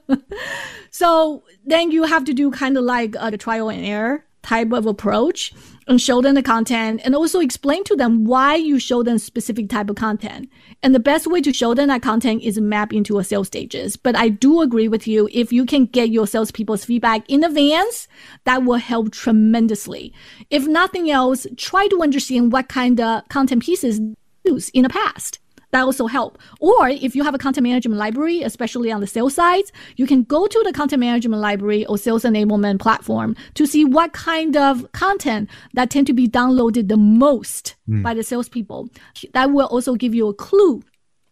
so 0.90 1.42
then 1.66 1.90
you 1.90 2.04
have 2.04 2.24
to 2.24 2.32
do 2.32 2.50
kind 2.50 2.78
of 2.78 2.84
like 2.84 3.14
uh, 3.16 3.30
the 3.30 3.36
trial 3.36 3.68
and 3.68 3.84
error 3.84 4.24
type 4.42 4.72
of 4.72 4.86
approach 4.86 5.52
and 5.86 6.00
show 6.00 6.22
them 6.22 6.34
the 6.34 6.42
content 6.42 7.00
and 7.04 7.14
also 7.14 7.40
explain 7.40 7.82
to 7.84 7.96
them 7.96 8.24
why 8.24 8.54
you 8.54 8.78
show 8.78 9.02
them 9.02 9.18
specific 9.18 9.68
type 9.68 9.90
of 9.90 9.96
content. 9.96 10.48
And 10.82 10.94
the 10.94 11.00
best 11.00 11.26
way 11.26 11.40
to 11.42 11.52
show 11.52 11.74
them 11.74 11.88
that 11.88 12.02
content 12.02 12.42
is 12.42 12.60
map 12.60 12.92
into 12.92 13.18
a 13.18 13.24
sales 13.24 13.48
stages. 13.48 13.96
But 13.96 14.16
I 14.16 14.28
do 14.28 14.60
agree 14.60 14.88
with 14.88 15.06
you. 15.06 15.28
If 15.32 15.52
you 15.52 15.66
can 15.66 15.86
get 15.86 16.10
your 16.10 16.26
salespeople's 16.26 16.84
feedback 16.84 17.28
in 17.28 17.44
advance, 17.44 18.08
that 18.44 18.64
will 18.64 18.76
help 18.76 19.12
tremendously. 19.12 20.14
If 20.48 20.66
nothing 20.66 21.10
else, 21.10 21.46
try 21.56 21.88
to 21.88 22.02
understand 22.02 22.52
what 22.52 22.68
kind 22.68 23.00
of 23.00 23.28
content 23.28 23.62
pieces 23.62 24.00
use 24.44 24.68
in 24.70 24.82
the 24.84 24.88
past 24.88 25.38
that 25.72 25.82
also 25.82 26.06
help. 26.06 26.38
Or 26.60 26.88
if 26.88 27.14
you 27.14 27.24
have 27.24 27.34
a 27.34 27.38
content 27.38 27.64
management 27.64 27.98
library, 27.98 28.42
especially 28.42 28.90
on 28.90 29.00
the 29.00 29.06
sales 29.06 29.34
side, 29.34 29.64
you 29.96 30.06
can 30.06 30.24
go 30.24 30.46
to 30.46 30.62
the 30.64 30.72
content 30.72 31.00
management 31.00 31.40
library 31.40 31.86
or 31.86 31.98
sales 31.98 32.24
enablement 32.24 32.80
platform 32.80 33.36
to 33.54 33.66
see 33.66 33.84
what 33.84 34.12
kind 34.12 34.56
of 34.56 34.90
content 34.92 35.48
that 35.74 35.90
tend 35.90 36.06
to 36.08 36.12
be 36.12 36.26
downloaded 36.26 36.88
the 36.88 36.96
most 36.96 37.76
mm. 37.88 38.02
by 38.02 38.14
the 38.14 38.22
salespeople. 38.22 38.88
That 39.32 39.50
will 39.52 39.66
also 39.66 39.94
give 39.94 40.14
you 40.14 40.28
a 40.28 40.34
clue 40.34 40.82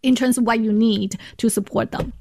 in 0.02 0.14
terms 0.14 0.38
of 0.38 0.44
what 0.44 0.60
you 0.60 0.72
need 0.72 1.18
to 1.38 1.48
support 1.48 1.90
them. 1.90 2.12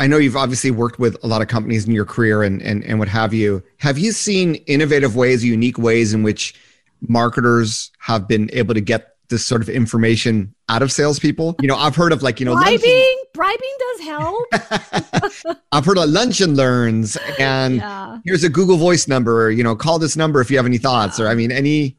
I 0.00 0.08
know 0.08 0.16
you've 0.16 0.36
obviously 0.36 0.72
worked 0.72 0.98
with 0.98 1.16
a 1.22 1.28
lot 1.28 1.40
of 1.40 1.46
companies 1.46 1.86
in 1.86 1.94
your 1.94 2.04
career 2.04 2.42
and, 2.42 2.60
and, 2.62 2.82
and 2.82 2.98
what 2.98 3.06
have 3.08 3.32
you. 3.32 3.62
Have 3.76 3.96
you 3.96 4.10
seen 4.10 4.56
innovative 4.66 5.14
ways, 5.14 5.44
unique 5.44 5.78
ways 5.78 6.12
in 6.12 6.24
which 6.24 6.54
marketers 7.00 7.92
have 8.00 8.26
been 8.26 8.50
able 8.52 8.74
to 8.74 8.80
get 8.80 9.13
this 9.28 9.44
sort 9.44 9.62
of 9.62 9.68
information 9.68 10.54
out 10.68 10.82
of 10.82 10.92
salespeople. 10.92 11.56
You 11.60 11.68
know, 11.68 11.76
I've 11.76 11.96
heard 11.96 12.12
of 12.12 12.22
like, 12.22 12.40
you 12.40 12.46
know, 12.46 12.54
bribing, 12.54 13.22
bribing 13.32 13.76
does 13.78 14.00
help. 14.00 15.56
I've 15.72 15.84
heard 15.84 15.98
of 15.98 16.08
lunch 16.08 16.40
and 16.40 16.56
learns 16.56 17.16
and 17.38 17.76
yeah. 17.76 18.18
here's 18.24 18.44
a 18.44 18.48
Google 18.48 18.76
voice 18.76 19.08
number, 19.08 19.50
you 19.50 19.62
know, 19.62 19.74
call 19.74 19.98
this 19.98 20.16
number 20.16 20.40
if 20.40 20.50
you 20.50 20.56
have 20.56 20.66
any 20.66 20.78
thoughts 20.78 21.18
or 21.18 21.28
I 21.28 21.34
mean, 21.34 21.52
any. 21.52 21.96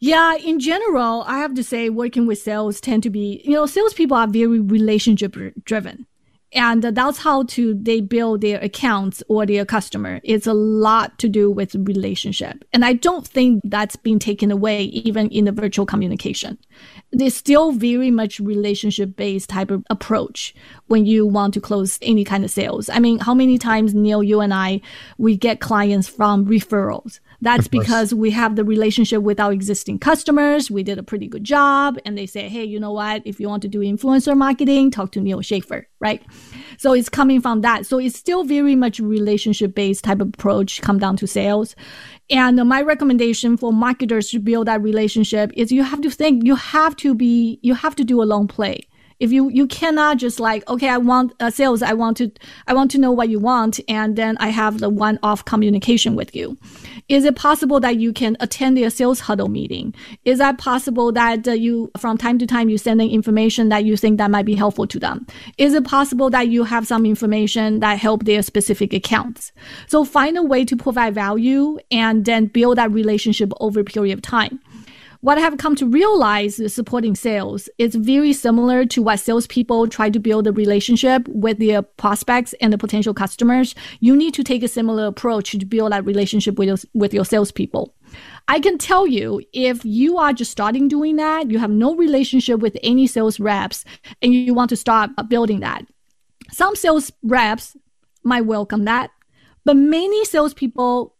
Yeah, 0.00 0.36
in 0.36 0.60
general, 0.60 1.24
I 1.26 1.38
have 1.38 1.54
to 1.54 1.64
say 1.64 1.90
working 1.90 2.26
with 2.26 2.38
sales 2.38 2.80
tend 2.80 3.02
to 3.02 3.10
be, 3.10 3.42
you 3.44 3.52
know, 3.52 3.66
salespeople 3.66 4.16
are 4.16 4.28
very 4.28 4.60
relationship 4.60 5.36
driven 5.64 6.06
and 6.52 6.82
that's 6.82 7.18
how 7.18 7.42
to 7.44 7.74
they 7.74 8.00
build 8.00 8.40
their 8.40 8.58
accounts 8.60 9.22
or 9.28 9.44
their 9.44 9.64
customer. 9.64 10.20
It's 10.22 10.46
a 10.46 10.54
lot 10.54 11.18
to 11.18 11.28
do 11.28 11.50
with 11.50 11.74
relationship. 11.74 12.64
And 12.72 12.84
i 12.84 12.92
don't 12.92 13.26
think 13.26 13.60
that's 13.64 13.96
been 13.96 14.18
taken 14.18 14.50
away 14.50 14.84
even 14.84 15.28
in 15.28 15.44
the 15.44 15.52
virtual 15.52 15.86
communication. 15.86 16.58
There's 17.12 17.34
still 17.34 17.72
very 17.72 18.10
much 18.10 18.40
relationship 18.40 19.16
based 19.16 19.50
type 19.50 19.70
of 19.70 19.84
approach 19.90 20.54
when 20.86 21.06
you 21.06 21.26
want 21.26 21.54
to 21.54 21.60
close 21.60 21.98
any 22.02 22.24
kind 22.24 22.44
of 22.44 22.50
sales. 22.50 22.88
I 22.88 22.98
mean 22.98 23.18
how 23.18 23.34
many 23.34 23.58
times 23.58 23.94
neil 23.94 24.22
you 24.22 24.40
and 24.40 24.54
i 24.54 24.80
we 25.18 25.36
get 25.36 25.60
clients 25.60 26.08
from 26.08 26.46
referrals 26.46 27.20
that's 27.40 27.68
because 27.68 28.12
we 28.12 28.30
have 28.32 28.56
the 28.56 28.64
relationship 28.64 29.22
with 29.22 29.38
our 29.38 29.52
existing 29.52 29.98
customers. 30.00 30.70
We 30.70 30.82
did 30.82 30.98
a 30.98 31.02
pretty 31.02 31.28
good 31.28 31.44
job. 31.44 31.98
And 32.04 32.18
they 32.18 32.26
say, 32.26 32.48
hey, 32.48 32.64
you 32.64 32.80
know 32.80 32.92
what? 32.92 33.22
If 33.24 33.38
you 33.38 33.48
want 33.48 33.62
to 33.62 33.68
do 33.68 33.80
influencer 33.80 34.36
marketing, 34.36 34.90
talk 34.90 35.12
to 35.12 35.20
Neil 35.20 35.40
Schaffer, 35.40 35.86
right? 36.00 36.22
So 36.78 36.92
it's 36.92 37.08
coming 37.08 37.40
from 37.40 37.60
that. 37.60 37.86
So 37.86 37.98
it's 37.98 38.18
still 38.18 38.42
very 38.42 38.74
much 38.74 38.98
relationship 38.98 39.74
based 39.74 40.04
type 40.04 40.20
of 40.20 40.28
approach, 40.28 40.82
come 40.82 40.98
down 40.98 41.16
to 41.18 41.26
sales. 41.26 41.76
And 42.28 42.56
my 42.68 42.82
recommendation 42.82 43.56
for 43.56 43.72
marketers 43.72 44.30
to 44.30 44.40
build 44.40 44.66
that 44.66 44.82
relationship 44.82 45.52
is 45.54 45.70
you 45.70 45.84
have 45.84 46.00
to 46.02 46.10
think, 46.10 46.44
you 46.44 46.56
have 46.56 46.96
to 46.96 47.14
be, 47.14 47.60
you 47.62 47.74
have 47.74 47.94
to 47.96 48.04
do 48.04 48.20
a 48.22 48.24
long 48.24 48.48
play 48.48 48.88
if 49.20 49.32
you 49.32 49.48
you 49.48 49.66
cannot 49.66 50.16
just 50.16 50.40
like 50.40 50.68
okay 50.68 50.88
i 50.88 50.98
want 50.98 51.32
uh, 51.40 51.50
sales 51.50 51.82
i 51.82 51.92
want 51.92 52.16
to 52.16 52.30
i 52.66 52.74
want 52.74 52.90
to 52.90 52.98
know 52.98 53.12
what 53.12 53.28
you 53.28 53.38
want 53.38 53.80
and 53.88 54.16
then 54.16 54.36
i 54.38 54.48
have 54.48 54.78
the 54.78 54.88
one 54.88 55.18
off 55.22 55.44
communication 55.44 56.14
with 56.14 56.34
you 56.34 56.56
is 57.08 57.24
it 57.24 57.36
possible 57.36 57.80
that 57.80 57.96
you 57.96 58.12
can 58.12 58.36
attend 58.38 58.76
their 58.76 58.90
sales 58.90 59.20
huddle 59.20 59.48
meeting? 59.48 59.94
Is 60.26 60.38
that 60.38 60.58
possible 60.58 61.10
that 61.12 61.48
uh, 61.48 61.52
you, 61.52 61.90
from 61.98 62.18
time 62.18 62.38
to 62.38 62.46
time, 62.46 62.68
you 62.68 62.76
send 62.76 63.00
them 63.00 63.08
information 63.08 63.70
that 63.70 63.86
you 63.86 63.96
think 63.96 64.18
that 64.18 64.30
might 64.30 64.44
be 64.44 64.54
helpful 64.54 64.86
to 64.86 64.98
them? 64.98 65.26
Is 65.56 65.72
it 65.72 65.84
possible 65.84 66.28
that 66.28 66.48
you 66.48 66.64
have 66.64 66.86
some 66.86 67.06
information 67.06 67.80
that 67.80 67.98
help 67.98 68.24
their 68.24 68.42
specific 68.42 68.92
accounts? 68.92 69.52
So 69.86 70.04
find 70.04 70.36
a 70.36 70.42
way 70.42 70.66
to 70.66 70.76
provide 70.76 71.14
value 71.14 71.78
and 71.90 72.26
then 72.26 72.46
build 72.46 72.76
that 72.76 72.90
relationship 72.90 73.52
over 73.58 73.80
a 73.80 73.84
period 73.84 74.18
of 74.18 74.22
time 74.22 74.60
what 75.20 75.36
I 75.36 75.40
have 75.40 75.58
come 75.58 75.74
to 75.76 75.86
realize 75.86 76.60
is 76.60 76.74
supporting 76.74 77.16
sales 77.16 77.68
is 77.76 77.96
very 77.96 78.32
similar 78.32 78.86
to 78.86 79.02
what 79.02 79.18
salespeople 79.18 79.88
try 79.88 80.10
to 80.10 80.20
build 80.20 80.46
a 80.46 80.52
relationship 80.52 81.26
with 81.26 81.58
their 81.58 81.82
prospects 81.82 82.54
and 82.60 82.72
the 82.72 82.78
potential 82.78 83.12
customers. 83.12 83.74
You 83.98 84.14
need 84.16 84.32
to 84.34 84.44
take 84.44 84.62
a 84.62 84.68
similar 84.68 85.06
approach 85.06 85.50
to 85.50 85.66
build 85.66 85.90
that 85.90 86.04
relationship 86.04 86.56
with 86.56 86.68
your, 86.68 86.76
with 86.94 87.12
your 87.12 87.24
salespeople. 87.24 87.94
I 88.46 88.60
can 88.60 88.78
tell 88.78 89.06
you 89.06 89.42
if 89.52 89.84
you 89.84 90.18
are 90.18 90.32
just 90.32 90.52
starting 90.52 90.86
doing 90.86 91.16
that, 91.16 91.50
you 91.50 91.58
have 91.58 91.70
no 91.70 91.96
relationship 91.96 92.60
with 92.60 92.78
any 92.84 93.06
sales 93.08 93.40
reps, 93.40 93.84
and 94.22 94.32
you 94.32 94.54
want 94.54 94.70
to 94.70 94.76
start 94.76 95.10
building 95.28 95.60
that. 95.60 95.84
Some 96.52 96.76
sales 96.76 97.10
reps 97.24 97.76
might 98.22 98.42
welcome 98.42 98.84
that, 98.84 99.10
but 99.64 99.76
many 99.76 100.24
salespeople 100.24 101.16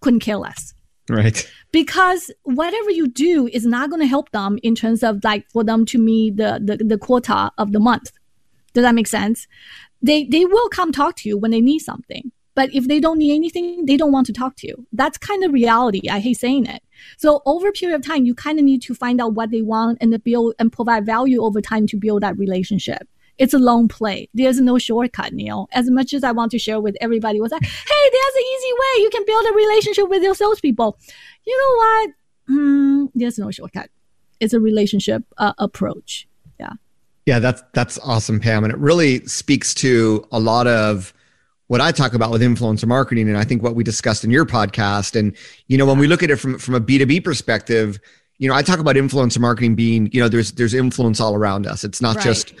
couldn't 0.00 0.20
care 0.20 0.36
less. 0.36 0.74
Right 1.08 1.46
because 1.72 2.30
whatever 2.44 2.90
you 2.90 3.08
do 3.08 3.48
is 3.48 3.66
not 3.66 3.90
going 3.90 4.00
to 4.00 4.06
help 4.06 4.30
them 4.30 4.58
in 4.62 4.74
terms 4.74 5.02
of 5.02 5.24
like 5.24 5.50
for 5.50 5.64
them 5.64 5.84
to 5.86 5.98
meet 5.98 6.36
the, 6.36 6.60
the, 6.62 6.84
the 6.84 6.98
quota 6.98 7.50
of 7.58 7.72
the 7.72 7.80
month. 7.80 8.12
Does 8.74 8.84
that 8.84 8.94
make 8.94 9.06
sense? 9.06 9.48
They, 10.02 10.24
they 10.24 10.44
will 10.44 10.68
come 10.68 10.92
talk 10.92 11.16
to 11.16 11.28
you 11.28 11.38
when 11.38 11.50
they 11.50 11.60
need 11.60 11.80
something. 11.80 12.30
But 12.54 12.74
if 12.74 12.86
they 12.86 13.00
don't 13.00 13.16
need 13.16 13.34
anything, 13.34 13.86
they 13.86 13.96
don't 13.96 14.12
want 14.12 14.26
to 14.26 14.32
talk 14.32 14.56
to 14.56 14.66
you. 14.66 14.86
That's 14.92 15.16
kind 15.16 15.42
of 15.42 15.54
reality. 15.54 16.10
I 16.10 16.20
hate 16.20 16.36
saying 16.36 16.66
it. 16.66 16.82
So 17.16 17.40
over 17.46 17.68
a 17.68 17.72
period 17.72 17.96
of 17.96 18.06
time, 18.06 18.26
you 18.26 18.34
kind 18.34 18.58
of 18.58 18.64
need 18.64 18.82
to 18.82 18.94
find 18.94 19.22
out 19.22 19.32
what 19.32 19.50
they 19.50 19.62
want 19.62 19.98
and 20.02 20.22
build 20.22 20.54
and 20.58 20.70
provide 20.70 21.06
value 21.06 21.42
over 21.42 21.62
time 21.62 21.86
to 21.86 21.96
build 21.96 22.22
that 22.22 22.36
relationship. 22.36 23.08
It's 23.38 23.54
a 23.54 23.58
long 23.58 23.88
play. 23.88 24.28
There's 24.34 24.60
no 24.60 24.78
shortcut, 24.78 25.32
Neil. 25.32 25.68
As 25.72 25.90
much 25.90 26.12
as 26.12 26.22
I 26.22 26.32
want 26.32 26.50
to 26.52 26.58
share 26.58 26.80
with 26.80 26.96
everybody 27.00 27.40
was 27.40 27.50
like, 27.50 27.62
hey, 27.62 28.10
there's 28.12 28.34
an 28.34 28.42
easy 28.42 28.72
way. 28.72 29.02
You 29.02 29.10
can 29.10 29.24
build 29.26 29.46
a 29.46 29.52
relationship 29.54 30.08
with 30.08 30.22
your 30.22 30.34
salespeople 30.34 30.98
you 31.44 31.58
know 31.58 31.76
what? 31.76 32.10
Mm, 32.50 33.10
there's 33.14 33.38
no 33.38 33.50
shortcut. 33.50 33.90
it's 34.40 34.52
a 34.52 34.60
relationship 34.60 35.22
uh, 35.38 35.52
approach. 35.58 36.26
Yeah. 36.58 36.72
Yeah, 37.26 37.38
that's 37.38 37.62
that's 37.72 37.98
awesome, 38.00 38.40
Pam, 38.40 38.64
and 38.64 38.72
it 38.72 38.78
really 38.78 39.24
speaks 39.26 39.74
to 39.74 40.26
a 40.32 40.40
lot 40.40 40.66
of 40.66 41.14
what 41.68 41.80
I 41.80 41.92
talk 41.92 42.14
about 42.14 42.32
with 42.32 42.42
influencer 42.42 42.86
marketing, 42.86 43.28
and 43.28 43.38
I 43.38 43.44
think 43.44 43.62
what 43.62 43.76
we 43.76 43.84
discussed 43.84 44.24
in 44.24 44.30
your 44.30 44.44
podcast. 44.44 45.14
And 45.18 45.36
you 45.68 45.78
know, 45.78 45.86
when 45.86 45.98
we 45.98 46.08
look 46.08 46.24
at 46.24 46.30
it 46.30 46.36
from 46.36 46.58
from 46.58 46.74
a 46.74 46.80
B 46.80 46.98
two 46.98 47.06
B 47.06 47.20
perspective, 47.20 48.00
you 48.38 48.48
know, 48.48 48.54
I 48.54 48.62
talk 48.62 48.80
about 48.80 48.96
influencer 48.96 49.38
marketing 49.38 49.76
being, 49.76 50.10
you 50.12 50.20
know, 50.20 50.28
there's 50.28 50.50
there's 50.52 50.74
influence 50.74 51.20
all 51.20 51.36
around 51.36 51.66
us. 51.68 51.84
It's 51.84 52.02
not 52.02 52.16
right. 52.16 52.24
just 52.24 52.54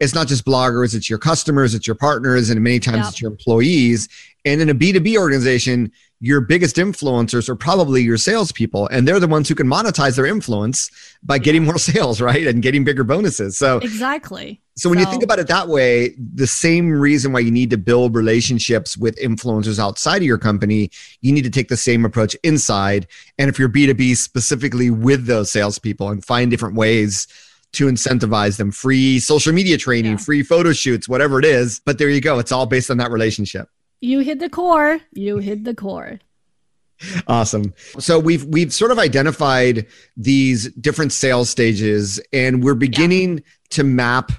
it's 0.00 0.14
not 0.14 0.26
just 0.26 0.44
bloggers, 0.44 0.94
it's 0.94 1.08
your 1.08 1.18
customers, 1.18 1.74
it's 1.74 1.86
your 1.86 1.96
partners, 1.96 2.50
and 2.50 2.60
many 2.62 2.78
times 2.78 2.98
yep. 2.98 3.08
it's 3.08 3.20
your 3.20 3.30
employees. 3.30 4.08
And 4.44 4.60
in 4.60 4.68
a 4.68 4.74
B2B 4.74 5.16
organization, 5.16 5.90
your 6.20 6.40
biggest 6.40 6.76
influencers 6.76 7.48
are 7.48 7.56
probably 7.56 8.02
your 8.02 8.16
salespeople, 8.16 8.88
and 8.88 9.06
they're 9.06 9.20
the 9.20 9.26
ones 9.26 9.48
who 9.48 9.54
can 9.54 9.66
monetize 9.66 10.16
their 10.16 10.26
influence 10.26 10.90
by 11.22 11.38
getting 11.38 11.64
more 11.64 11.78
sales, 11.78 12.20
right? 12.22 12.46
And 12.46 12.62
getting 12.62 12.84
bigger 12.84 13.04
bonuses. 13.04 13.58
So 13.58 13.78
exactly. 13.78 14.60
So 14.76 14.90
when 14.90 14.98
so, 14.98 15.04
you 15.04 15.10
think 15.10 15.22
about 15.22 15.38
it 15.38 15.48
that 15.48 15.68
way, 15.68 16.14
the 16.18 16.46
same 16.46 16.90
reason 16.90 17.32
why 17.32 17.40
you 17.40 17.50
need 17.50 17.70
to 17.70 17.78
build 17.78 18.14
relationships 18.14 18.96
with 18.96 19.16
influencers 19.18 19.78
outside 19.78 20.18
of 20.18 20.24
your 20.24 20.38
company, 20.38 20.90
you 21.22 21.32
need 21.32 21.44
to 21.44 21.50
take 21.50 21.68
the 21.68 21.76
same 21.78 22.04
approach 22.04 22.36
inside. 22.42 23.06
And 23.38 23.48
if 23.48 23.58
you're 23.58 23.70
B2B 23.70 24.16
specifically 24.16 24.90
with 24.90 25.26
those 25.26 25.50
salespeople 25.50 26.10
and 26.10 26.24
find 26.24 26.50
different 26.50 26.76
ways 26.76 27.26
to 27.72 27.86
incentivize 27.86 28.56
them 28.56 28.70
free 28.70 29.18
social 29.18 29.52
media 29.52 29.76
training, 29.76 30.12
yeah. 30.12 30.18
free 30.18 30.42
photo 30.42 30.72
shoots, 30.72 31.08
whatever 31.08 31.38
it 31.38 31.44
is. 31.44 31.80
But 31.84 31.98
there 31.98 32.08
you 32.08 32.20
go. 32.20 32.38
It's 32.38 32.52
all 32.52 32.66
based 32.66 32.90
on 32.90 32.96
that 32.98 33.10
relationship. 33.10 33.68
You 34.00 34.20
hit 34.20 34.38
the 34.38 34.48
core. 34.48 35.00
You 35.12 35.38
hit 35.38 35.64
the 35.64 35.74
core. 35.74 36.20
Awesome. 37.26 37.74
So 37.98 38.18
we've 38.18 38.44
we've 38.46 38.72
sort 38.72 38.90
of 38.90 38.98
identified 38.98 39.86
these 40.16 40.72
different 40.74 41.12
sales 41.12 41.50
stages 41.50 42.20
and 42.32 42.64
we're 42.64 42.74
beginning 42.74 43.38
yeah. 43.38 43.44
to 43.70 43.84
map 43.84 44.32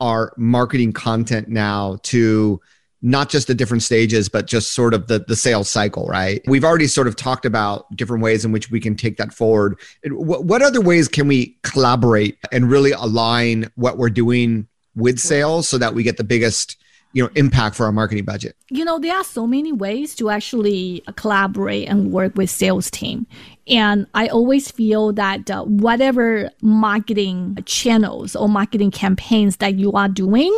our 0.00 0.32
marketing 0.36 0.92
content 0.92 1.48
now 1.48 1.98
to 2.02 2.60
not 3.04 3.28
just 3.28 3.48
the 3.48 3.54
different 3.54 3.82
stages, 3.82 4.30
but 4.30 4.46
just 4.46 4.72
sort 4.72 4.94
of 4.94 5.08
the, 5.08 5.18
the 5.18 5.36
sales 5.36 5.68
cycle, 5.68 6.06
right? 6.06 6.40
We've 6.46 6.64
already 6.64 6.86
sort 6.86 7.06
of 7.06 7.16
talked 7.16 7.44
about 7.44 7.94
different 7.94 8.22
ways 8.22 8.46
in 8.46 8.50
which 8.50 8.70
we 8.70 8.80
can 8.80 8.96
take 8.96 9.18
that 9.18 9.34
forward. 9.34 9.78
What, 10.06 10.46
what 10.46 10.62
other 10.62 10.80
ways 10.80 11.06
can 11.06 11.28
we 11.28 11.54
collaborate 11.62 12.38
and 12.50 12.70
really 12.70 12.92
align 12.92 13.70
what 13.74 13.98
we're 13.98 14.08
doing 14.08 14.66
with 14.96 15.18
sales 15.18 15.68
so 15.68 15.76
that 15.76 15.94
we 15.94 16.02
get 16.02 16.16
the 16.16 16.24
biggest 16.24 16.78
you 17.12 17.22
know 17.22 17.30
impact 17.36 17.76
for 17.76 17.86
our 17.86 17.92
marketing 17.92 18.24
budget 18.24 18.56
you 18.70 18.84
know 18.84 18.98
there 18.98 19.14
are 19.14 19.22
so 19.22 19.46
many 19.46 19.72
ways 19.72 20.16
to 20.16 20.30
actually 20.30 21.00
collaborate 21.14 21.88
and 21.88 22.10
work 22.10 22.34
with 22.34 22.50
sales 22.50 22.90
team 22.90 23.24
and 23.68 24.08
i 24.14 24.26
always 24.26 24.68
feel 24.68 25.12
that 25.12 25.48
uh, 25.48 25.62
whatever 25.62 26.50
marketing 26.60 27.56
channels 27.66 28.34
or 28.34 28.48
marketing 28.48 28.90
campaigns 28.90 29.58
that 29.58 29.76
you 29.76 29.92
are 29.92 30.08
doing 30.08 30.52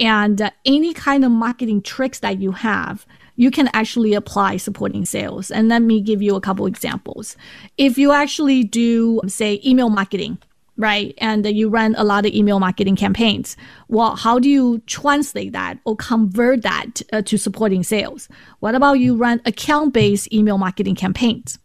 and 0.00 0.42
uh, 0.42 0.50
any 0.64 0.92
kind 0.92 1.24
of 1.24 1.30
marketing 1.30 1.80
tricks 1.82 2.18
that 2.20 2.40
you 2.40 2.52
have 2.52 3.06
you 3.36 3.50
can 3.50 3.70
actually 3.72 4.12
apply 4.12 4.56
supporting 4.56 5.04
sales 5.04 5.50
and 5.50 5.68
let 5.68 5.82
me 5.82 6.00
give 6.00 6.20
you 6.20 6.34
a 6.34 6.40
couple 6.40 6.66
examples 6.66 7.36
if 7.78 7.96
you 7.96 8.10
actually 8.10 8.64
do 8.64 9.20
say 9.26 9.60
email 9.64 9.90
marketing 9.90 10.38
right? 10.80 11.14
And 11.18 11.44
you 11.46 11.68
run 11.68 11.94
a 11.98 12.04
lot 12.04 12.24
of 12.24 12.32
email 12.32 12.58
marketing 12.58 12.96
campaigns. 12.96 13.54
Well, 13.88 14.16
how 14.16 14.38
do 14.38 14.48
you 14.48 14.78
translate 14.86 15.52
that 15.52 15.78
or 15.84 15.94
convert 15.94 16.62
that 16.62 17.02
uh, 17.12 17.20
to 17.22 17.36
supporting 17.36 17.82
sales? 17.82 18.28
What 18.60 18.74
about 18.74 18.94
you 18.94 19.14
run 19.14 19.42
account 19.44 19.92
based 19.92 20.32
email 20.32 20.56
marketing 20.56 20.94
campaigns? 20.94 21.58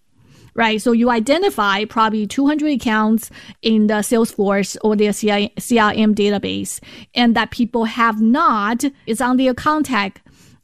Right. 0.55 0.81
So 0.81 0.93
you 0.93 1.09
identify 1.09 1.83
probably 1.83 2.25
200 2.25 2.71
accounts 2.71 3.29
in 3.61 3.87
the 3.87 3.95
Salesforce 3.95 4.77
or 4.81 4.95
their 4.95 5.11
CRM 5.11 6.15
database 6.15 6.79
and 7.13 7.35
that 7.35 7.51
people 7.51 7.83
have 7.83 8.21
not, 8.21 8.85
it's 9.05 9.19
on 9.19 9.35
their 9.35 9.53
contact 9.53 10.21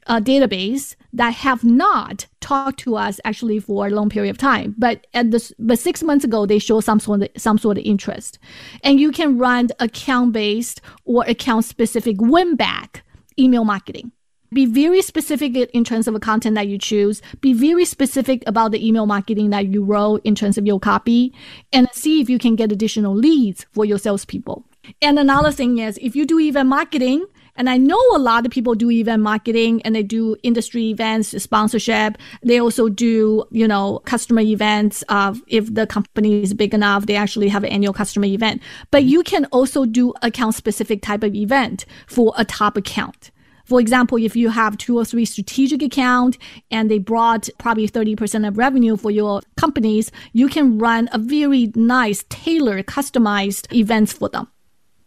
uh, 0.07 0.19
database 0.19 0.95
that 1.13 1.33
have 1.33 1.63
not 1.63 2.25
talked 2.39 2.79
to 2.79 2.95
us 2.95 3.19
actually 3.25 3.59
for 3.59 3.87
a 3.87 3.89
long 3.89 4.09
period 4.09 4.29
of 4.29 4.37
time. 4.37 4.75
But 4.77 5.07
at 5.13 5.31
this, 5.31 5.53
but 5.59 5.77
six 5.77 6.01
months 6.03 6.23
ago, 6.23 6.45
they 6.45 6.59
show 6.59 6.79
some 6.79 6.99
sort 6.99 7.23
of, 7.23 7.29
some 7.37 7.57
sort 7.57 7.77
of 7.77 7.83
interest, 7.83 8.39
and 8.83 8.99
you 8.99 9.11
can 9.11 9.37
run 9.37 9.69
account 9.79 10.33
based 10.33 10.81
or 11.05 11.23
account 11.27 11.65
specific 11.65 12.15
win 12.19 12.55
back 12.55 13.03
email 13.37 13.63
marketing. 13.63 14.11
Be 14.53 14.65
very 14.65 15.01
specific 15.01 15.55
in 15.55 15.85
terms 15.85 16.09
of 16.09 16.13
the 16.13 16.19
content 16.19 16.55
that 16.55 16.67
you 16.67 16.77
choose. 16.77 17.21
Be 17.39 17.53
very 17.53 17.85
specific 17.85 18.43
about 18.45 18.73
the 18.73 18.85
email 18.85 19.05
marketing 19.05 19.49
that 19.51 19.67
you 19.67 19.81
wrote 19.81 20.19
in 20.25 20.35
terms 20.35 20.57
of 20.57 20.65
your 20.65 20.77
copy 20.77 21.33
and 21.71 21.87
see 21.93 22.19
if 22.19 22.29
you 22.29 22.37
can 22.37 22.57
get 22.57 22.69
additional 22.69 23.15
leads 23.15 23.65
for 23.71 23.85
your 23.85 23.97
salespeople. 23.97 24.65
And 25.01 25.17
another 25.17 25.53
thing 25.53 25.77
is 25.77 25.97
if 26.01 26.17
you 26.17 26.25
do 26.25 26.37
event 26.37 26.67
marketing, 26.67 27.25
and 27.55 27.69
I 27.69 27.77
know 27.77 28.01
a 28.13 28.19
lot 28.19 28.45
of 28.45 28.51
people 28.51 28.75
do 28.75 28.91
event 28.91 29.21
marketing 29.21 29.81
and 29.83 29.95
they 29.95 30.03
do 30.03 30.35
industry 30.43 30.89
events, 30.89 31.29
sponsorship. 31.41 32.17
They 32.43 32.59
also 32.59 32.89
do, 32.89 33.45
you 33.51 33.67
know, 33.67 33.99
customer 34.05 34.41
events. 34.41 35.03
Uh, 35.09 35.35
if 35.47 35.73
the 35.73 35.85
company 35.87 36.41
is 36.41 36.53
big 36.53 36.73
enough, 36.73 37.05
they 37.05 37.15
actually 37.15 37.49
have 37.49 37.63
an 37.63 37.69
annual 37.69 37.93
customer 37.93 38.25
event. 38.25 38.61
But 38.89 39.03
you 39.03 39.23
can 39.23 39.45
also 39.45 39.85
do 39.85 40.13
account 40.21 40.55
specific 40.55 41.01
type 41.01 41.23
of 41.23 41.35
event 41.35 41.85
for 42.07 42.33
a 42.37 42.45
top 42.45 42.77
account. 42.77 43.30
For 43.71 43.79
example, 43.79 44.17
if 44.17 44.35
you 44.35 44.49
have 44.49 44.77
two 44.77 44.97
or 44.97 45.05
three 45.05 45.23
strategic 45.23 45.81
accounts 45.81 46.37
and 46.71 46.91
they 46.91 46.99
brought 46.99 47.47
probably 47.57 47.87
30% 47.87 48.45
of 48.45 48.57
revenue 48.57 48.97
for 48.97 49.11
your 49.11 49.39
companies, 49.55 50.11
you 50.33 50.49
can 50.49 50.77
run 50.77 51.07
a 51.13 51.17
very 51.17 51.71
nice, 51.73 52.25
tailored, 52.27 52.87
customized 52.87 53.73
events 53.73 54.11
for 54.11 54.27
them. 54.27 54.49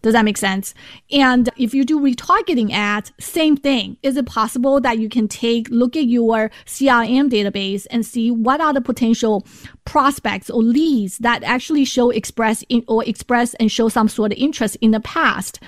Does 0.00 0.14
that 0.14 0.24
make 0.24 0.38
sense? 0.38 0.72
And 1.12 1.50
if 1.58 1.74
you 1.74 1.84
do 1.84 2.00
retargeting 2.00 2.72
ads, 2.72 3.12
same 3.20 3.54
thing. 3.54 3.98
Is 4.02 4.16
it 4.16 4.24
possible 4.24 4.80
that 4.80 4.98
you 4.98 5.10
can 5.10 5.28
take, 5.28 5.68
look 5.68 5.94
at 5.94 6.06
your 6.06 6.50
CRM 6.64 7.28
database 7.28 7.86
and 7.90 8.06
see 8.06 8.30
what 8.30 8.62
are 8.62 8.72
the 8.72 8.80
potential 8.80 9.46
prospects 9.84 10.48
or 10.48 10.62
leads 10.62 11.18
that 11.18 11.42
actually 11.42 11.84
show 11.84 12.08
express 12.08 12.64
in, 12.70 12.82
or 12.88 13.04
express 13.04 13.52
and 13.60 13.70
show 13.70 13.90
some 13.90 14.08
sort 14.08 14.32
of 14.32 14.38
interest 14.38 14.78
in 14.80 14.92
the 14.92 15.00
past? 15.00 15.60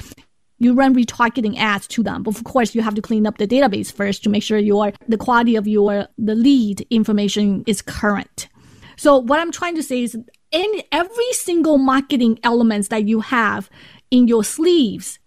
You 0.59 0.75
run 0.75 0.95
retargeting 0.95 1.59
ads 1.59 1.87
to 1.89 2.03
them. 2.03 2.23
But 2.23 2.37
of 2.37 2.45
course, 2.45 2.75
you 2.75 2.83
have 2.83 2.95
to 2.95 3.03
clean 3.03 3.27
up 3.27 3.39
the 3.39 3.47
database 3.47 3.93
first 3.93 4.23
to 4.25 4.31
make 4.31 4.43
sure 4.43 4.59
your 4.59 4.93
the 5.09 5.19
quality 5.19 5.57
of 5.57 5.67
your 5.67 6.09
the 6.19 6.35
lead 6.35 6.87
information 6.91 7.65
is 7.67 7.83
current. 7.83 8.49
So 8.97 9.19
what 9.19 9.41
I'm 9.41 9.53
trying 9.53 9.77
to 9.77 9.83
say 9.83 10.03
is 10.03 10.17
in 10.51 10.83
every 10.93 11.33
single 11.33 11.79
marketing 11.79 12.39
elements 12.43 12.89
that 12.89 13.07
you 13.07 13.21
have 13.21 13.69
in 14.11 14.29
your 14.29 14.45
sleeves. 14.45 15.19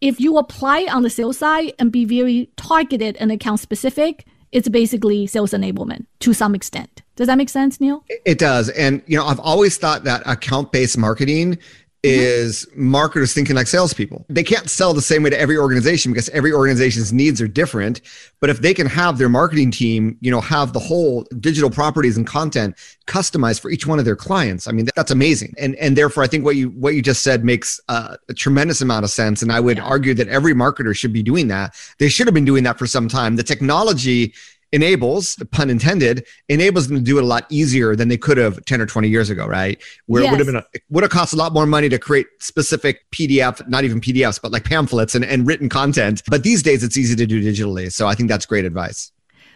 If 0.00 0.20
you 0.20 0.36
apply 0.36 0.88
on 0.90 1.02
the 1.02 1.10
sales 1.10 1.38
side 1.38 1.72
and 1.78 1.92
be 1.92 2.04
very 2.04 2.50
targeted 2.56 3.16
and 3.18 3.30
account 3.30 3.60
specific, 3.60 4.26
it's 4.50 4.68
basically 4.68 5.26
sales 5.26 5.52
enablement 5.52 6.06
to 6.20 6.34
some 6.34 6.54
extent. 6.54 7.02
Does 7.14 7.28
that 7.28 7.38
make 7.38 7.48
sense, 7.48 7.80
Neil? 7.80 8.04
It 8.08 8.38
does. 8.38 8.68
And 8.70 9.02
you 9.06 9.16
know, 9.16 9.24
I've 9.24 9.40
always 9.40 9.78
thought 9.78 10.04
that 10.04 10.22
account-based 10.26 10.98
marketing 10.98 11.58
Mm-hmm. 12.04 12.20
is 12.20 12.66
marketers 12.74 13.32
thinking 13.32 13.54
like 13.54 13.68
salespeople. 13.68 14.26
They 14.28 14.42
can't 14.42 14.68
sell 14.68 14.92
the 14.92 15.00
same 15.00 15.22
way 15.22 15.30
to 15.30 15.38
every 15.38 15.56
organization 15.56 16.10
because 16.10 16.28
every 16.30 16.52
organization's 16.52 17.12
needs 17.12 17.40
are 17.40 17.46
different. 17.46 18.00
But 18.40 18.50
if 18.50 18.58
they 18.58 18.74
can 18.74 18.88
have 18.88 19.18
their 19.18 19.28
marketing 19.28 19.70
team, 19.70 20.18
you 20.20 20.28
know, 20.32 20.40
have 20.40 20.72
the 20.72 20.80
whole 20.80 21.22
digital 21.38 21.70
properties 21.70 22.16
and 22.16 22.26
content 22.26 22.74
customized 23.06 23.60
for 23.60 23.70
each 23.70 23.86
one 23.86 24.00
of 24.00 24.04
their 24.04 24.16
clients, 24.16 24.66
I 24.66 24.72
mean, 24.72 24.88
that's 24.96 25.12
amazing. 25.12 25.54
And 25.58 25.76
and 25.76 25.96
therefore, 25.96 26.24
I 26.24 26.26
think 26.26 26.44
what 26.44 26.56
you 26.56 26.70
what 26.70 26.94
you 26.94 27.02
just 27.02 27.22
said 27.22 27.44
makes 27.44 27.80
uh, 27.88 28.16
a 28.28 28.34
tremendous 28.34 28.80
amount 28.80 29.04
of 29.04 29.10
sense. 29.10 29.40
And 29.40 29.52
I 29.52 29.60
would 29.60 29.76
yeah. 29.76 29.84
argue 29.84 30.14
that 30.14 30.26
every 30.26 30.54
marketer 30.54 30.96
should 30.96 31.12
be 31.12 31.22
doing 31.22 31.46
that. 31.48 31.76
They 32.00 32.08
should 32.08 32.26
have 32.26 32.34
been 32.34 32.44
doing 32.44 32.64
that 32.64 32.80
for 32.80 32.86
some 32.88 33.06
time. 33.06 33.36
The 33.36 33.44
technology 33.44 34.34
enables, 34.72 35.36
pun 35.50 35.70
intended, 35.70 36.26
enables 36.48 36.88
them 36.88 36.96
to 36.96 37.02
do 37.02 37.18
it 37.18 37.24
a 37.24 37.26
lot 37.26 37.46
easier 37.50 37.94
than 37.94 38.08
they 38.08 38.16
could 38.16 38.38
have 38.38 38.64
10 38.64 38.80
or 38.80 38.86
20 38.86 39.08
years 39.08 39.30
ago, 39.30 39.46
right? 39.46 39.80
Where 40.06 40.22
yes. 40.22 40.28
it 40.28 40.32
would 40.32 40.40
have 40.40 40.46
been, 40.46 40.56
a, 40.56 40.64
it 40.72 40.82
would 40.90 41.02
have 41.02 41.10
cost 41.10 41.32
a 41.32 41.36
lot 41.36 41.52
more 41.52 41.66
money 41.66 41.88
to 41.88 41.98
create 41.98 42.26
specific 42.40 43.04
PDF, 43.10 43.66
not 43.68 43.84
even 43.84 44.00
PDFs, 44.00 44.40
but 44.40 44.50
like 44.50 44.64
pamphlets 44.64 45.14
and, 45.14 45.24
and 45.24 45.46
written 45.46 45.68
content. 45.68 46.22
But 46.28 46.42
these 46.42 46.62
days 46.62 46.82
it's 46.82 46.96
easy 46.96 47.14
to 47.16 47.26
do 47.26 47.42
digitally. 47.42 47.92
So 47.92 48.06
I 48.06 48.14
think 48.14 48.28
that's 48.28 48.46
great 48.46 48.64
advice. 48.64 49.12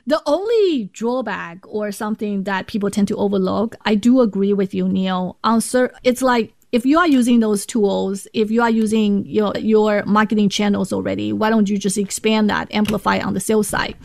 The 0.08 0.22
only 0.26 0.90
drawback 0.92 1.58
or 1.66 1.90
something 1.90 2.44
that 2.44 2.68
people 2.68 2.90
tend 2.90 3.08
to 3.08 3.16
overlook, 3.16 3.74
I 3.84 3.96
do 3.96 4.20
agree 4.20 4.52
with 4.52 4.72
you, 4.72 4.88
Neil. 4.88 5.36
Answer, 5.42 5.92
it's 6.04 6.22
like 6.22 6.52
if 6.70 6.86
you 6.86 6.98
are 6.98 7.08
using 7.08 7.40
those 7.40 7.66
tools, 7.66 8.28
if 8.32 8.50
you 8.50 8.62
are 8.62 8.70
using 8.70 9.26
your 9.26 9.52
your 9.56 10.04
marketing 10.04 10.48
channels 10.48 10.92
already, 10.92 11.32
why 11.32 11.50
don't 11.50 11.68
you 11.68 11.78
just 11.78 11.98
expand 11.98 12.50
that, 12.50 12.72
amplify 12.72 13.18
on 13.18 13.34
the 13.34 13.40
sales 13.40 13.66
side? 13.66 13.96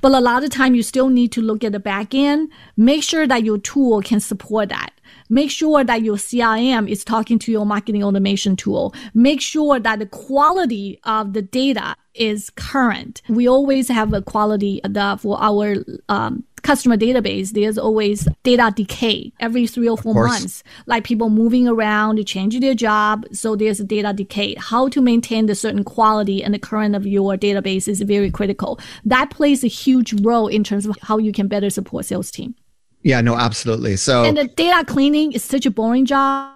But 0.00 0.12
a 0.12 0.20
lot 0.20 0.44
of 0.44 0.50
time 0.50 0.74
you 0.74 0.82
still 0.82 1.08
need 1.08 1.32
to 1.32 1.42
look 1.42 1.64
at 1.64 1.72
the 1.72 1.80
back 1.80 2.14
end, 2.14 2.50
make 2.76 3.02
sure 3.02 3.26
that 3.26 3.44
your 3.44 3.58
tool 3.58 4.00
can 4.02 4.20
support 4.20 4.68
that. 4.68 4.92
Make 5.28 5.50
sure 5.50 5.84
that 5.84 6.02
your 6.02 6.16
CRM 6.16 6.88
is 6.88 7.04
talking 7.04 7.38
to 7.40 7.52
your 7.52 7.66
marketing 7.66 8.02
automation 8.02 8.56
tool. 8.56 8.94
Make 9.14 9.40
sure 9.40 9.78
that 9.78 9.98
the 9.98 10.06
quality 10.06 11.00
of 11.04 11.32
the 11.32 11.42
data 11.42 11.96
is 12.14 12.50
current. 12.50 13.22
We 13.28 13.46
always 13.46 13.88
have 13.88 14.12
a 14.12 14.22
quality 14.22 14.80
for 15.18 15.40
our 15.40 15.76
um, 16.08 16.44
customer 16.62 16.96
database, 16.96 17.50
there's 17.50 17.78
always 17.78 18.28
data 18.42 18.72
decay 18.74 19.32
every 19.40 19.66
three 19.66 19.88
or 19.88 19.96
four 19.96 20.14
months, 20.26 20.62
like 20.86 21.04
people 21.04 21.30
moving 21.30 21.68
around, 21.68 22.24
changing 22.26 22.60
their 22.60 22.74
job. 22.74 23.26
So 23.32 23.56
there's 23.56 23.80
a 23.80 23.84
data 23.84 24.12
decay. 24.12 24.54
How 24.58 24.88
to 24.88 25.00
maintain 25.00 25.46
the 25.46 25.54
certain 25.54 25.84
quality 25.84 26.42
and 26.42 26.54
the 26.54 26.58
current 26.58 26.94
of 26.94 27.06
your 27.06 27.36
database 27.36 27.88
is 27.88 28.00
very 28.02 28.30
critical. 28.30 28.78
That 29.04 29.30
plays 29.30 29.64
a 29.64 29.68
huge 29.68 30.20
role 30.22 30.48
in 30.48 30.64
terms 30.64 30.86
of 30.86 30.96
how 31.02 31.18
you 31.18 31.32
can 31.32 31.48
better 31.48 31.70
support 31.70 32.04
sales 32.04 32.30
team. 32.30 32.54
Yeah, 33.02 33.20
no, 33.20 33.36
absolutely. 33.36 33.96
So 33.96 34.24
and 34.24 34.36
the 34.36 34.48
data 34.48 34.84
cleaning 34.84 35.32
is 35.32 35.44
such 35.44 35.66
a 35.66 35.70
boring 35.70 36.04
job 36.04 36.52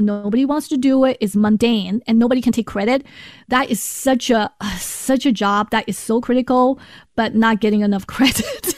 nobody 0.00 0.44
wants 0.44 0.68
to 0.68 0.76
do 0.76 1.04
it 1.04 1.16
it's 1.20 1.36
mundane 1.36 2.02
and 2.06 2.18
nobody 2.18 2.40
can 2.40 2.52
take 2.52 2.66
credit 2.66 3.04
that 3.48 3.70
is 3.70 3.82
such 3.82 4.30
a 4.30 4.52
such 4.78 5.26
a 5.26 5.32
job 5.32 5.70
that 5.70 5.88
is 5.88 5.98
so 5.98 6.20
critical 6.20 6.78
but 7.16 7.34
not 7.34 7.60
getting 7.60 7.80
enough 7.80 8.06
credit 8.14 8.74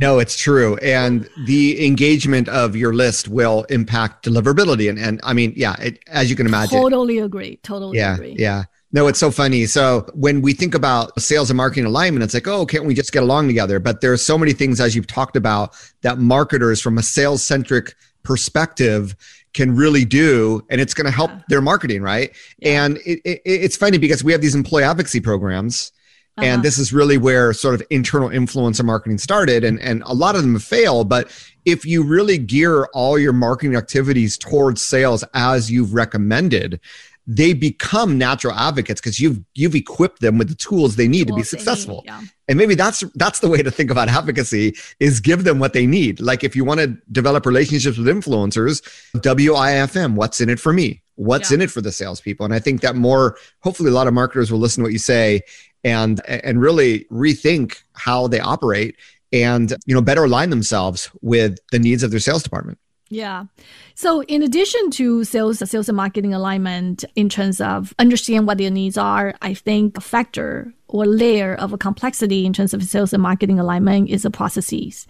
no 0.00 0.18
it's 0.18 0.36
true 0.36 0.76
and 0.78 1.28
the 1.46 1.84
engagement 1.86 2.48
of 2.48 2.76
your 2.76 2.92
list 2.92 3.28
will 3.28 3.64
impact 3.64 4.24
deliverability 4.24 4.88
and, 4.88 4.98
and 4.98 5.20
i 5.22 5.32
mean 5.32 5.52
yeah 5.56 5.74
it, 5.80 5.98
as 6.08 6.28
you 6.28 6.36
can 6.36 6.46
imagine 6.46 6.78
totally 6.78 7.18
agree 7.18 7.56
totally 7.62 7.96
yeah 7.96 8.14
agree. 8.14 8.34
yeah 8.38 8.64
no, 8.92 9.06
it's 9.06 9.20
so 9.20 9.30
funny. 9.30 9.66
So 9.66 10.06
when 10.14 10.42
we 10.42 10.52
think 10.52 10.74
about 10.74 11.20
sales 11.20 11.48
and 11.48 11.56
marketing 11.56 11.84
alignment, 11.84 12.24
it's 12.24 12.34
like, 12.34 12.48
oh, 12.48 12.66
can't 12.66 12.84
we 12.84 12.94
just 12.94 13.12
get 13.12 13.22
along 13.22 13.46
together? 13.46 13.78
But 13.78 14.00
there 14.00 14.12
are 14.12 14.16
so 14.16 14.36
many 14.36 14.52
things, 14.52 14.80
as 14.80 14.96
you've 14.96 15.06
talked 15.06 15.36
about, 15.36 15.76
that 16.02 16.18
marketers 16.18 16.80
from 16.80 16.98
a 16.98 17.02
sales 17.02 17.44
centric 17.44 17.94
perspective 18.24 19.14
can 19.54 19.74
really 19.74 20.04
do 20.04 20.64
and 20.70 20.80
it's 20.80 20.94
going 20.94 21.04
to 21.04 21.10
help 21.10 21.30
their 21.48 21.60
marketing 21.60 22.02
right 22.02 22.34
yeah. 22.58 22.84
and 22.84 22.98
it, 22.98 23.20
it, 23.24 23.42
it's 23.44 23.76
funny 23.76 23.98
because 23.98 24.22
we 24.22 24.32
have 24.32 24.40
these 24.40 24.54
employee 24.54 24.84
advocacy 24.84 25.20
programs 25.20 25.92
uh-huh. 26.36 26.46
and 26.46 26.62
this 26.62 26.78
is 26.78 26.92
really 26.92 27.18
where 27.18 27.52
sort 27.52 27.74
of 27.74 27.82
internal 27.90 28.28
influencer 28.28 28.84
marketing 28.84 29.18
started 29.18 29.64
and, 29.64 29.80
and 29.80 30.02
a 30.06 30.14
lot 30.14 30.36
of 30.36 30.42
them 30.42 30.58
fail 30.58 31.04
but 31.04 31.30
if 31.64 31.84
you 31.84 32.02
really 32.02 32.38
gear 32.38 32.88
all 32.94 33.18
your 33.18 33.32
marketing 33.32 33.76
activities 33.76 34.38
towards 34.38 34.80
sales 34.80 35.24
as 35.34 35.70
you've 35.70 35.94
recommended 35.94 36.80
they 37.26 37.52
become 37.52 38.18
natural 38.18 38.54
advocates 38.54 39.00
because 39.00 39.20
you've 39.20 39.40
you've 39.54 39.74
equipped 39.74 40.20
them 40.20 40.38
with 40.38 40.48
the 40.48 40.54
tools 40.54 40.96
they 40.96 41.06
need 41.06 41.28
tools 41.28 41.36
to 41.36 41.40
be 41.40 41.42
successful. 41.44 42.02
Need, 42.04 42.06
yeah. 42.06 42.22
And 42.48 42.58
maybe 42.58 42.74
that's 42.74 43.04
that's 43.14 43.40
the 43.40 43.48
way 43.48 43.62
to 43.62 43.70
think 43.70 43.90
about 43.90 44.08
advocacy 44.08 44.74
is 44.98 45.20
give 45.20 45.44
them 45.44 45.58
what 45.58 45.72
they 45.72 45.86
need. 45.86 46.20
Like 46.20 46.42
if 46.42 46.56
you 46.56 46.64
want 46.64 46.80
to 46.80 46.96
develop 47.12 47.46
relationships 47.46 47.98
with 47.98 48.06
influencers, 48.06 48.82
WIFM, 49.14 50.14
what's 50.14 50.40
in 50.40 50.48
it 50.48 50.58
for 50.58 50.72
me? 50.72 51.02
What's 51.16 51.50
yeah. 51.50 51.56
in 51.56 51.60
it 51.62 51.70
for 51.70 51.80
the 51.80 51.92
salespeople? 51.92 52.44
And 52.44 52.54
I 52.54 52.58
think 52.58 52.80
that 52.80 52.96
more 52.96 53.36
hopefully 53.60 53.90
a 53.90 53.94
lot 53.94 54.06
of 54.06 54.14
marketers 54.14 54.50
will 54.50 54.58
listen 54.58 54.82
to 54.82 54.86
what 54.86 54.92
you 54.92 54.98
say 54.98 55.42
and 55.84 56.20
and 56.26 56.60
really 56.60 57.04
rethink 57.12 57.82
how 57.92 58.26
they 58.26 58.40
operate 58.40 58.96
and 59.32 59.74
you 59.86 59.94
know 59.94 60.02
better 60.02 60.24
align 60.24 60.50
themselves 60.50 61.10
with 61.22 61.58
the 61.70 61.78
needs 61.78 62.02
of 62.02 62.10
their 62.10 62.20
sales 62.20 62.42
department. 62.42 62.78
Yeah. 63.10 63.46
So 63.96 64.22
in 64.22 64.42
addition 64.42 64.90
to 64.92 65.24
sales, 65.24 65.58
sales 65.68 65.88
and 65.88 65.96
marketing 65.96 66.32
alignment 66.32 67.04
in 67.16 67.28
terms 67.28 67.60
of 67.60 67.92
understand 67.98 68.46
what 68.46 68.58
their 68.58 68.70
needs 68.70 68.96
are, 68.96 69.34
I 69.42 69.52
think 69.52 69.98
a 69.98 70.00
factor 70.00 70.72
or 70.90 71.06
layer 71.06 71.54
of 71.54 71.72
a 71.72 71.78
complexity 71.78 72.44
in 72.44 72.52
terms 72.52 72.74
of 72.74 72.82
sales 72.82 73.12
and 73.12 73.22
marketing 73.22 73.58
alignment 73.58 74.10
is 74.10 74.22
the 74.22 74.30
processes. 74.30 75.06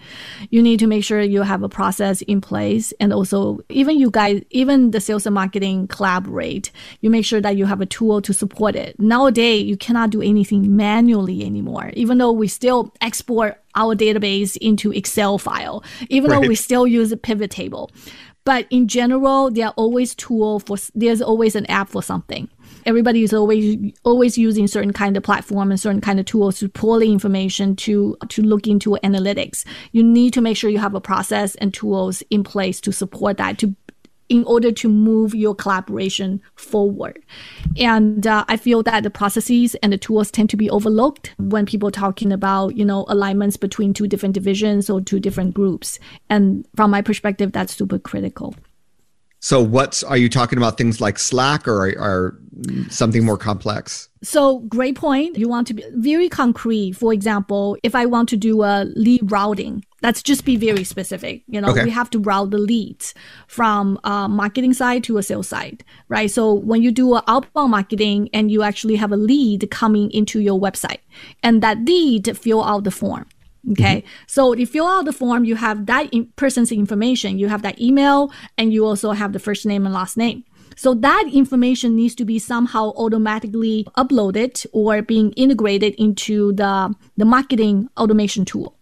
You 0.51 0.62
need 0.62 0.79
to 0.81 0.87
make 0.87 1.05
sure 1.05 1.21
you 1.21 1.43
have 1.43 1.62
a 1.62 1.69
process 1.69 2.23
in 2.23 2.40
place 2.40 2.93
and 3.01 3.12
also 3.12 3.61
even 3.69 3.99
you 3.99 4.11
guys, 4.11 4.43
even 4.51 4.90
the 4.90 5.01
sales 5.01 5.27
and 5.27 5.35
marketing 5.35 5.88
collaborate, 5.88 6.71
you 7.01 7.11
make 7.11 7.25
sure 7.25 7.40
that 7.40 7.57
you 7.57 7.66
have 7.66 7.81
a 7.81 7.87
tool 7.87 8.21
to 8.23 8.33
support 8.33 8.77
it. 8.77 8.99
Nowadays, 9.01 9.64
you 9.64 9.77
cannot 9.77 10.11
do 10.11 10.23
anything 10.23 10.77
manually 10.77 11.45
anymore, 11.45 11.90
even 11.95 12.19
though 12.19 12.33
we 12.33 12.47
still 12.47 12.93
export 13.01 13.61
our 13.75 13.95
database 13.95 14.57
into 14.59 14.93
Excel 14.93 15.38
file, 15.38 15.83
even 16.09 16.31
right. 16.31 16.43
though 16.43 16.49
we 16.49 16.55
still 16.55 16.87
use 16.87 17.12
a 17.12 17.16
pivot 17.16 17.51
table. 17.51 17.90
But 18.45 18.66
in 18.71 18.88
general, 18.88 19.51
there 19.51 19.66
are 19.66 19.75
always 19.77 20.14
tool 20.14 20.61
for, 20.61 20.77
there's 20.95 21.21
always 21.21 21.55
an 21.55 21.66
app 21.66 21.88
for 21.88 22.03
something 22.03 22.49
everybody 22.87 23.23
is 23.23 23.33
always 23.33 23.77
always 24.05 24.38
using 24.38 24.66
certain 24.66 24.93
kind 24.93 25.16
of 25.16 25.23
platform 25.23 25.71
and 25.71 25.81
certain 25.81 26.01
kind 26.01 26.21
of 26.21 26.27
tools 26.27 26.59
to 26.59 26.69
pull 26.69 26.99
the 26.99 27.11
information 27.11 27.77
to 27.77 28.16
to 28.29 28.43
look 28.43 28.66
into 28.66 28.99
analytics. 29.03 29.64
You 29.93 30.03
need 30.03 30.33
to 30.35 30.40
make 30.40 30.57
sure 30.57 30.71
you 30.71 30.79
have 30.79 30.95
a 30.95 31.01
process 31.01 31.55
and 31.57 31.73
tools 31.73 32.23
in 32.31 32.45
place 32.45 32.81
to 32.83 32.93
support 32.93 33.37
that 33.38 33.59
to 33.59 33.75
in 34.31 34.45
order 34.45 34.71
to 34.71 34.88
move 34.88 35.35
your 35.35 35.55
collaboration 35.55 36.40
forward. 36.55 37.23
And 37.77 38.27
uh, 38.27 38.45
I 38.49 38.57
feel 38.57 38.83
that 38.85 39.03
the 39.03 39.11
processes 39.11 39.75
and 39.83 39.93
the 39.93 39.99
tools 39.99 40.31
tend 40.31 40.49
to 40.51 40.57
be 40.57 40.71
overlooked 40.71 41.35
when 41.38 41.66
people 41.66 41.90
talking 41.90 42.33
about, 42.33 42.77
you 42.77 42.85
know, 42.85 43.05
alignments 43.09 43.57
between 43.57 43.93
two 43.93 44.07
different 44.07 44.35
divisions 44.35 44.88
or 44.88 45.01
two 45.01 45.19
different 45.19 45.53
groups. 45.53 45.99
And 46.31 46.64
from 46.77 46.93
my 46.93 47.03
perspective, 47.03 47.51
that's 47.51 47.75
super 47.75 47.99
critical. 47.99 48.55
So, 49.42 49.62
what's 49.62 50.03
are 50.03 50.18
you 50.18 50.29
talking 50.29 50.59
about? 50.59 50.76
Things 50.76 51.00
like 51.00 51.18
Slack 51.18 51.66
or, 51.66 51.87
or 51.98 52.38
something 52.90 53.24
more 53.24 53.38
complex? 53.38 54.11
So, 54.22 54.59
great 54.61 54.96
point. 54.96 55.38
You 55.38 55.48
want 55.48 55.66
to 55.68 55.74
be 55.74 55.83
very 55.94 56.29
concrete. 56.29 56.92
For 56.92 57.14
example, 57.14 57.79
if 57.83 57.94
I 57.94 58.05
want 58.05 58.29
to 58.31 58.37
do 58.37 58.62
a 58.62 58.85
lead 58.96 59.33
routing, 59.33 59.83
let's 60.03 60.22
just 60.22 60.44
be 60.44 60.57
very 60.57 60.85
specific. 60.85 61.42
You 61.46 61.62
know, 61.62 61.70
okay. 61.70 61.85
we 61.85 61.90
have 61.90 62.11
to 62.11 62.18
route 62.18 62.50
the 62.50 62.59
leads 62.59 63.14
from 63.46 63.98
a 64.05 64.29
marketing 64.29 64.74
side 64.74 65.05
to 65.05 65.16
a 65.16 65.22
sales 65.22 65.48
side, 65.48 65.85
right? 66.09 66.31
So, 66.31 66.53
when 66.53 66.83
you 66.83 66.92
do 66.92 67.16
outbound 67.26 67.70
marketing 67.70 68.29
and 68.35 68.50
you 68.50 68.62
actually 68.62 68.96
have 68.96 69.11
a 69.11 69.16
lead 69.16 69.70
coming 69.70 70.11
into 70.11 70.40
your 70.40 70.61
website, 70.61 71.00
and 71.42 71.62
that 71.62 71.79
lead 71.87 72.37
fill 72.37 72.62
out 72.62 72.85
the 72.85 72.90
form 72.90 73.26
Okay. 73.73 73.99
Mm-hmm. 73.99 74.09
So 74.27 74.55
you 74.55 74.66
fill 74.66 74.87
out 74.87 75.05
the 75.05 75.12
form, 75.12 75.44
you 75.44 75.57
have 75.57 75.87
that 75.87 76.09
in- 76.12 76.33
person's 76.37 76.73
information, 76.73 77.38
you 77.38 77.49
have 77.49 77.62
that 77.62 77.81
email, 77.81 78.33
and 78.57 78.73
you 78.73 78.87
also 78.87 79.12
have 79.12 79.33
the 79.33 79.38
first 79.38 79.66
name 79.66 79.85
and 79.85 79.94
last 79.94 80.16
name. 80.16 80.44
So 80.77 80.94
that 80.94 81.29
information 81.31 81.94
needs 81.94 82.14
to 82.14 82.25
be 82.25 82.38
somehow 82.38 82.92
automatically 82.96 83.87
uploaded 83.99 84.64
or 84.73 85.03
being 85.03 85.33
integrated 85.33 85.94
into 85.99 86.53
the, 86.55 86.94
the 87.18 87.25
marketing 87.27 87.88
automation 87.99 88.44
tool. 88.46 88.77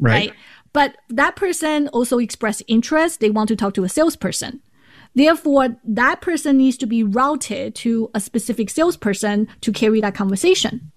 Right. 0.00 0.30
right? 0.30 0.32
But 0.72 0.96
that 1.10 1.36
person 1.36 1.88
also 1.88 2.18
expressed 2.18 2.62
interest. 2.68 3.20
They 3.20 3.28
want 3.28 3.48
to 3.48 3.56
talk 3.56 3.74
to 3.74 3.84
a 3.84 3.88
salesperson. 3.88 4.62
Therefore, 5.14 5.76
that 5.84 6.22
person 6.22 6.56
needs 6.56 6.78
to 6.78 6.86
be 6.86 7.04
routed 7.04 7.74
to 7.76 8.10
a 8.14 8.20
specific 8.20 8.70
salesperson 8.70 9.46
to 9.60 9.72
carry 9.72 10.00
that 10.00 10.14
conversation. 10.14 10.90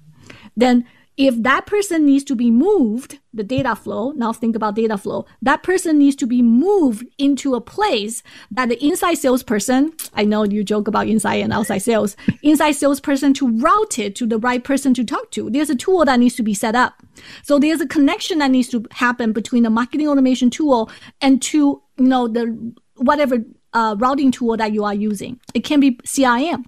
Then 0.56 0.86
if 1.18 1.42
that 1.44 1.66
person 1.66 2.06
needs 2.06 2.24
to 2.26 2.36
be 2.36 2.52
moved, 2.52 3.20
the 3.34 3.44
data 3.44 3.76
flow, 3.76 4.12
now 4.12 4.34
think 4.34 4.56
about 4.56 4.76
data 4.76 4.98
flow, 4.98 5.26
that 5.42 5.64
person 5.64 5.98
needs 5.98 6.16
to 6.18 6.28
be 6.28 6.42
moved 6.42 7.06
into 7.18 7.56
a 7.56 7.62
place 7.62 8.22
that 8.52 8.70
the 8.70 8.84
inside 8.86 9.16
salesperson, 9.16 9.94
I 10.14 10.26
know 10.26 10.44
you 10.44 10.64
joke 10.64 10.88
about 10.88 11.08
inside 11.08 11.36
and 11.36 11.54
outside 11.54 11.80
sales, 11.80 12.18
inside 12.44 12.74
salesperson 12.74 13.34
to 13.36 13.50
route 13.58 13.98
it 13.98 14.16
to 14.18 14.26
the 14.26 14.40
right 14.40 14.64
person 14.64 14.94
to 14.96 15.06
talk 15.06 15.32
to. 15.32 15.50
There's 15.50 15.70
a 15.70 15.76
tool 15.76 16.04
that 16.04 16.20
needs 16.20 16.36
to 16.36 16.44
be 16.44 16.54
set 16.54 16.76
up. 16.76 17.02
So 17.44 17.60
there's 17.60 17.82
a 17.82 17.88
connection 17.88 18.40
that 18.40 18.52
needs 18.52 18.68
to 18.70 18.86
happen 18.92 19.32
between 19.32 19.64
the 19.64 19.70
marketing 19.70 20.10
automation 20.10 20.50
tool 20.50 20.90
and 21.22 21.42
to, 21.44 21.82
you 21.98 22.06
know, 22.06 22.28
the 22.28 22.74
whatever 22.98 23.38
uh, 23.74 23.96
routing 24.00 24.32
tool 24.32 24.58
that 24.58 24.74
you 24.74 24.84
are 24.84 24.94
using. 24.94 25.40
It 25.54 25.64
can 25.64 25.80
be 25.80 25.92
CRM 25.98 26.66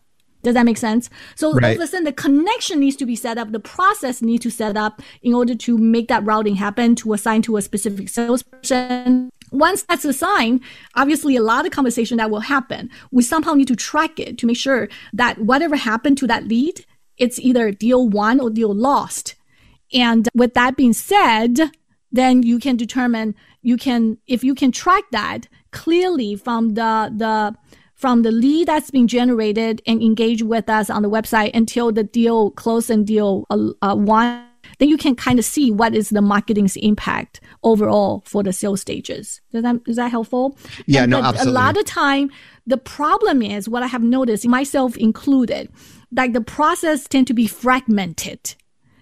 does 0.47 0.53
that 0.53 0.65
make 0.65 0.77
sense? 0.77 1.09
So 1.35 1.51
right. 1.53 1.65
all 1.65 1.71
of 1.75 1.81
a 1.81 1.87
sudden, 1.87 2.05
the 2.05 2.13
connection 2.13 2.79
needs 2.79 2.95
to 2.95 3.05
be 3.05 3.17
set 3.17 3.37
up. 3.37 3.51
The 3.51 3.59
process 3.59 4.21
needs 4.21 4.43
to 4.43 4.49
set 4.49 4.77
up 4.77 5.01
in 5.21 5.33
order 5.33 5.55
to 5.55 5.77
make 5.77 6.07
that 6.07 6.23
routing 6.23 6.55
happen 6.55 6.95
to 6.95 7.11
assign 7.11 7.41
to 7.43 7.57
a 7.57 7.61
specific 7.61 8.07
salesperson. 8.07 9.29
Once 9.51 9.83
that's 9.83 10.05
assigned, 10.05 10.61
obviously 10.95 11.35
a 11.35 11.41
lot 11.41 11.65
of 11.65 11.73
conversation 11.73 12.15
that 12.17 12.31
will 12.31 12.39
happen. 12.39 12.89
We 13.11 13.23
somehow 13.23 13.55
need 13.55 13.67
to 13.67 13.75
track 13.75 14.19
it 14.19 14.37
to 14.37 14.45
make 14.45 14.55
sure 14.55 14.87
that 15.11 15.37
whatever 15.39 15.75
happened 15.75 16.17
to 16.19 16.27
that 16.27 16.47
lead, 16.47 16.85
it's 17.17 17.39
either 17.39 17.71
deal 17.71 18.07
won 18.07 18.39
or 18.39 18.49
deal 18.49 18.73
lost. 18.73 19.35
And 19.93 20.29
with 20.33 20.53
that 20.53 20.77
being 20.77 20.93
said, 20.93 21.71
then 22.09 22.41
you 22.41 22.57
can 22.57 22.77
determine 22.77 23.35
you 23.61 23.75
can 23.75 24.17
if 24.27 24.45
you 24.45 24.55
can 24.55 24.71
track 24.71 25.03
that 25.11 25.49
clearly 25.71 26.35
from 26.35 26.75
the 26.75 27.11
the 27.13 27.53
from 27.97 28.21
the 28.21 28.31
lead 28.31 28.67
that's 28.67 28.91
been 28.91 29.07
generated 29.07 29.81
and 29.87 30.01
engage 30.01 30.43
with 30.43 30.69
us 30.69 30.89
on 30.89 31.01
the 31.01 31.09
website 31.09 31.51
until 31.55 31.91
the 31.91 32.03
deal 32.03 32.51
close 32.51 32.89
and 32.91 33.07
deal 33.07 33.45
uh, 33.49 33.69
uh, 33.81 33.95
one, 33.95 34.45
then 34.77 34.87
you 34.87 34.97
can 34.97 35.15
kind 35.15 35.39
of 35.39 35.45
see 35.45 35.71
what 35.71 35.95
is 35.95 36.11
the 36.11 36.21
marketing's 36.21 36.75
impact 36.77 37.41
overall 37.63 38.21
for 38.25 38.43
the 38.43 38.53
sales 38.53 38.81
stages. 38.81 39.41
Is 39.51 39.63
that 39.63 39.77
is 39.87 39.95
that 39.95 40.11
helpful? 40.11 40.57
Yeah, 40.85 41.03
and 41.03 41.11
no, 41.11 41.21
absolutely. 41.21 41.51
A 41.51 41.53
lot 41.53 41.77
of 41.77 41.85
time, 41.85 42.29
the 42.67 42.77
problem 42.77 43.41
is 43.41 43.67
what 43.67 43.81
I 43.81 43.87
have 43.87 44.03
noticed, 44.03 44.47
myself 44.47 44.95
included, 44.95 45.69
like 46.15 46.33
the 46.33 46.41
process 46.41 47.07
tend 47.07 47.25
to 47.27 47.33
be 47.33 47.47
fragmented. 47.47 48.55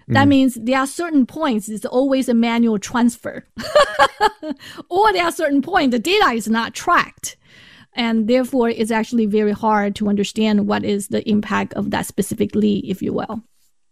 That 0.08 0.28
mm. 0.28 0.30
means 0.30 0.54
there 0.54 0.80
are 0.80 0.88
certain 0.88 1.26
points, 1.26 1.68
it's 1.68 1.84
always 1.84 2.30
a 2.30 2.34
manual 2.36 2.78
transfer. 2.78 3.46
or 4.90 5.12
there 5.12 5.26
are 5.26 5.32
certain 5.32 5.64
points, 5.64 5.94
the 5.94 6.00
data 6.00 6.30
is 6.30 6.48
not 6.48 6.76
tracked 6.76 7.38
and 7.96 8.28
therefore 8.28 8.70
it's 8.70 8.92
actually 8.92 9.26
very 9.26 9.52
hard 9.52 9.96
to 9.96 10.08
understand 10.08 10.68
what 10.68 10.84
is 10.84 11.08
the 11.08 11.28
impact 11.30 11.74
of 11.74 11.92
that 11.92 12.06
specifically 12.06 12.80
if 12.90 13.02
you 13.02 13.14
will. 13.14 13.42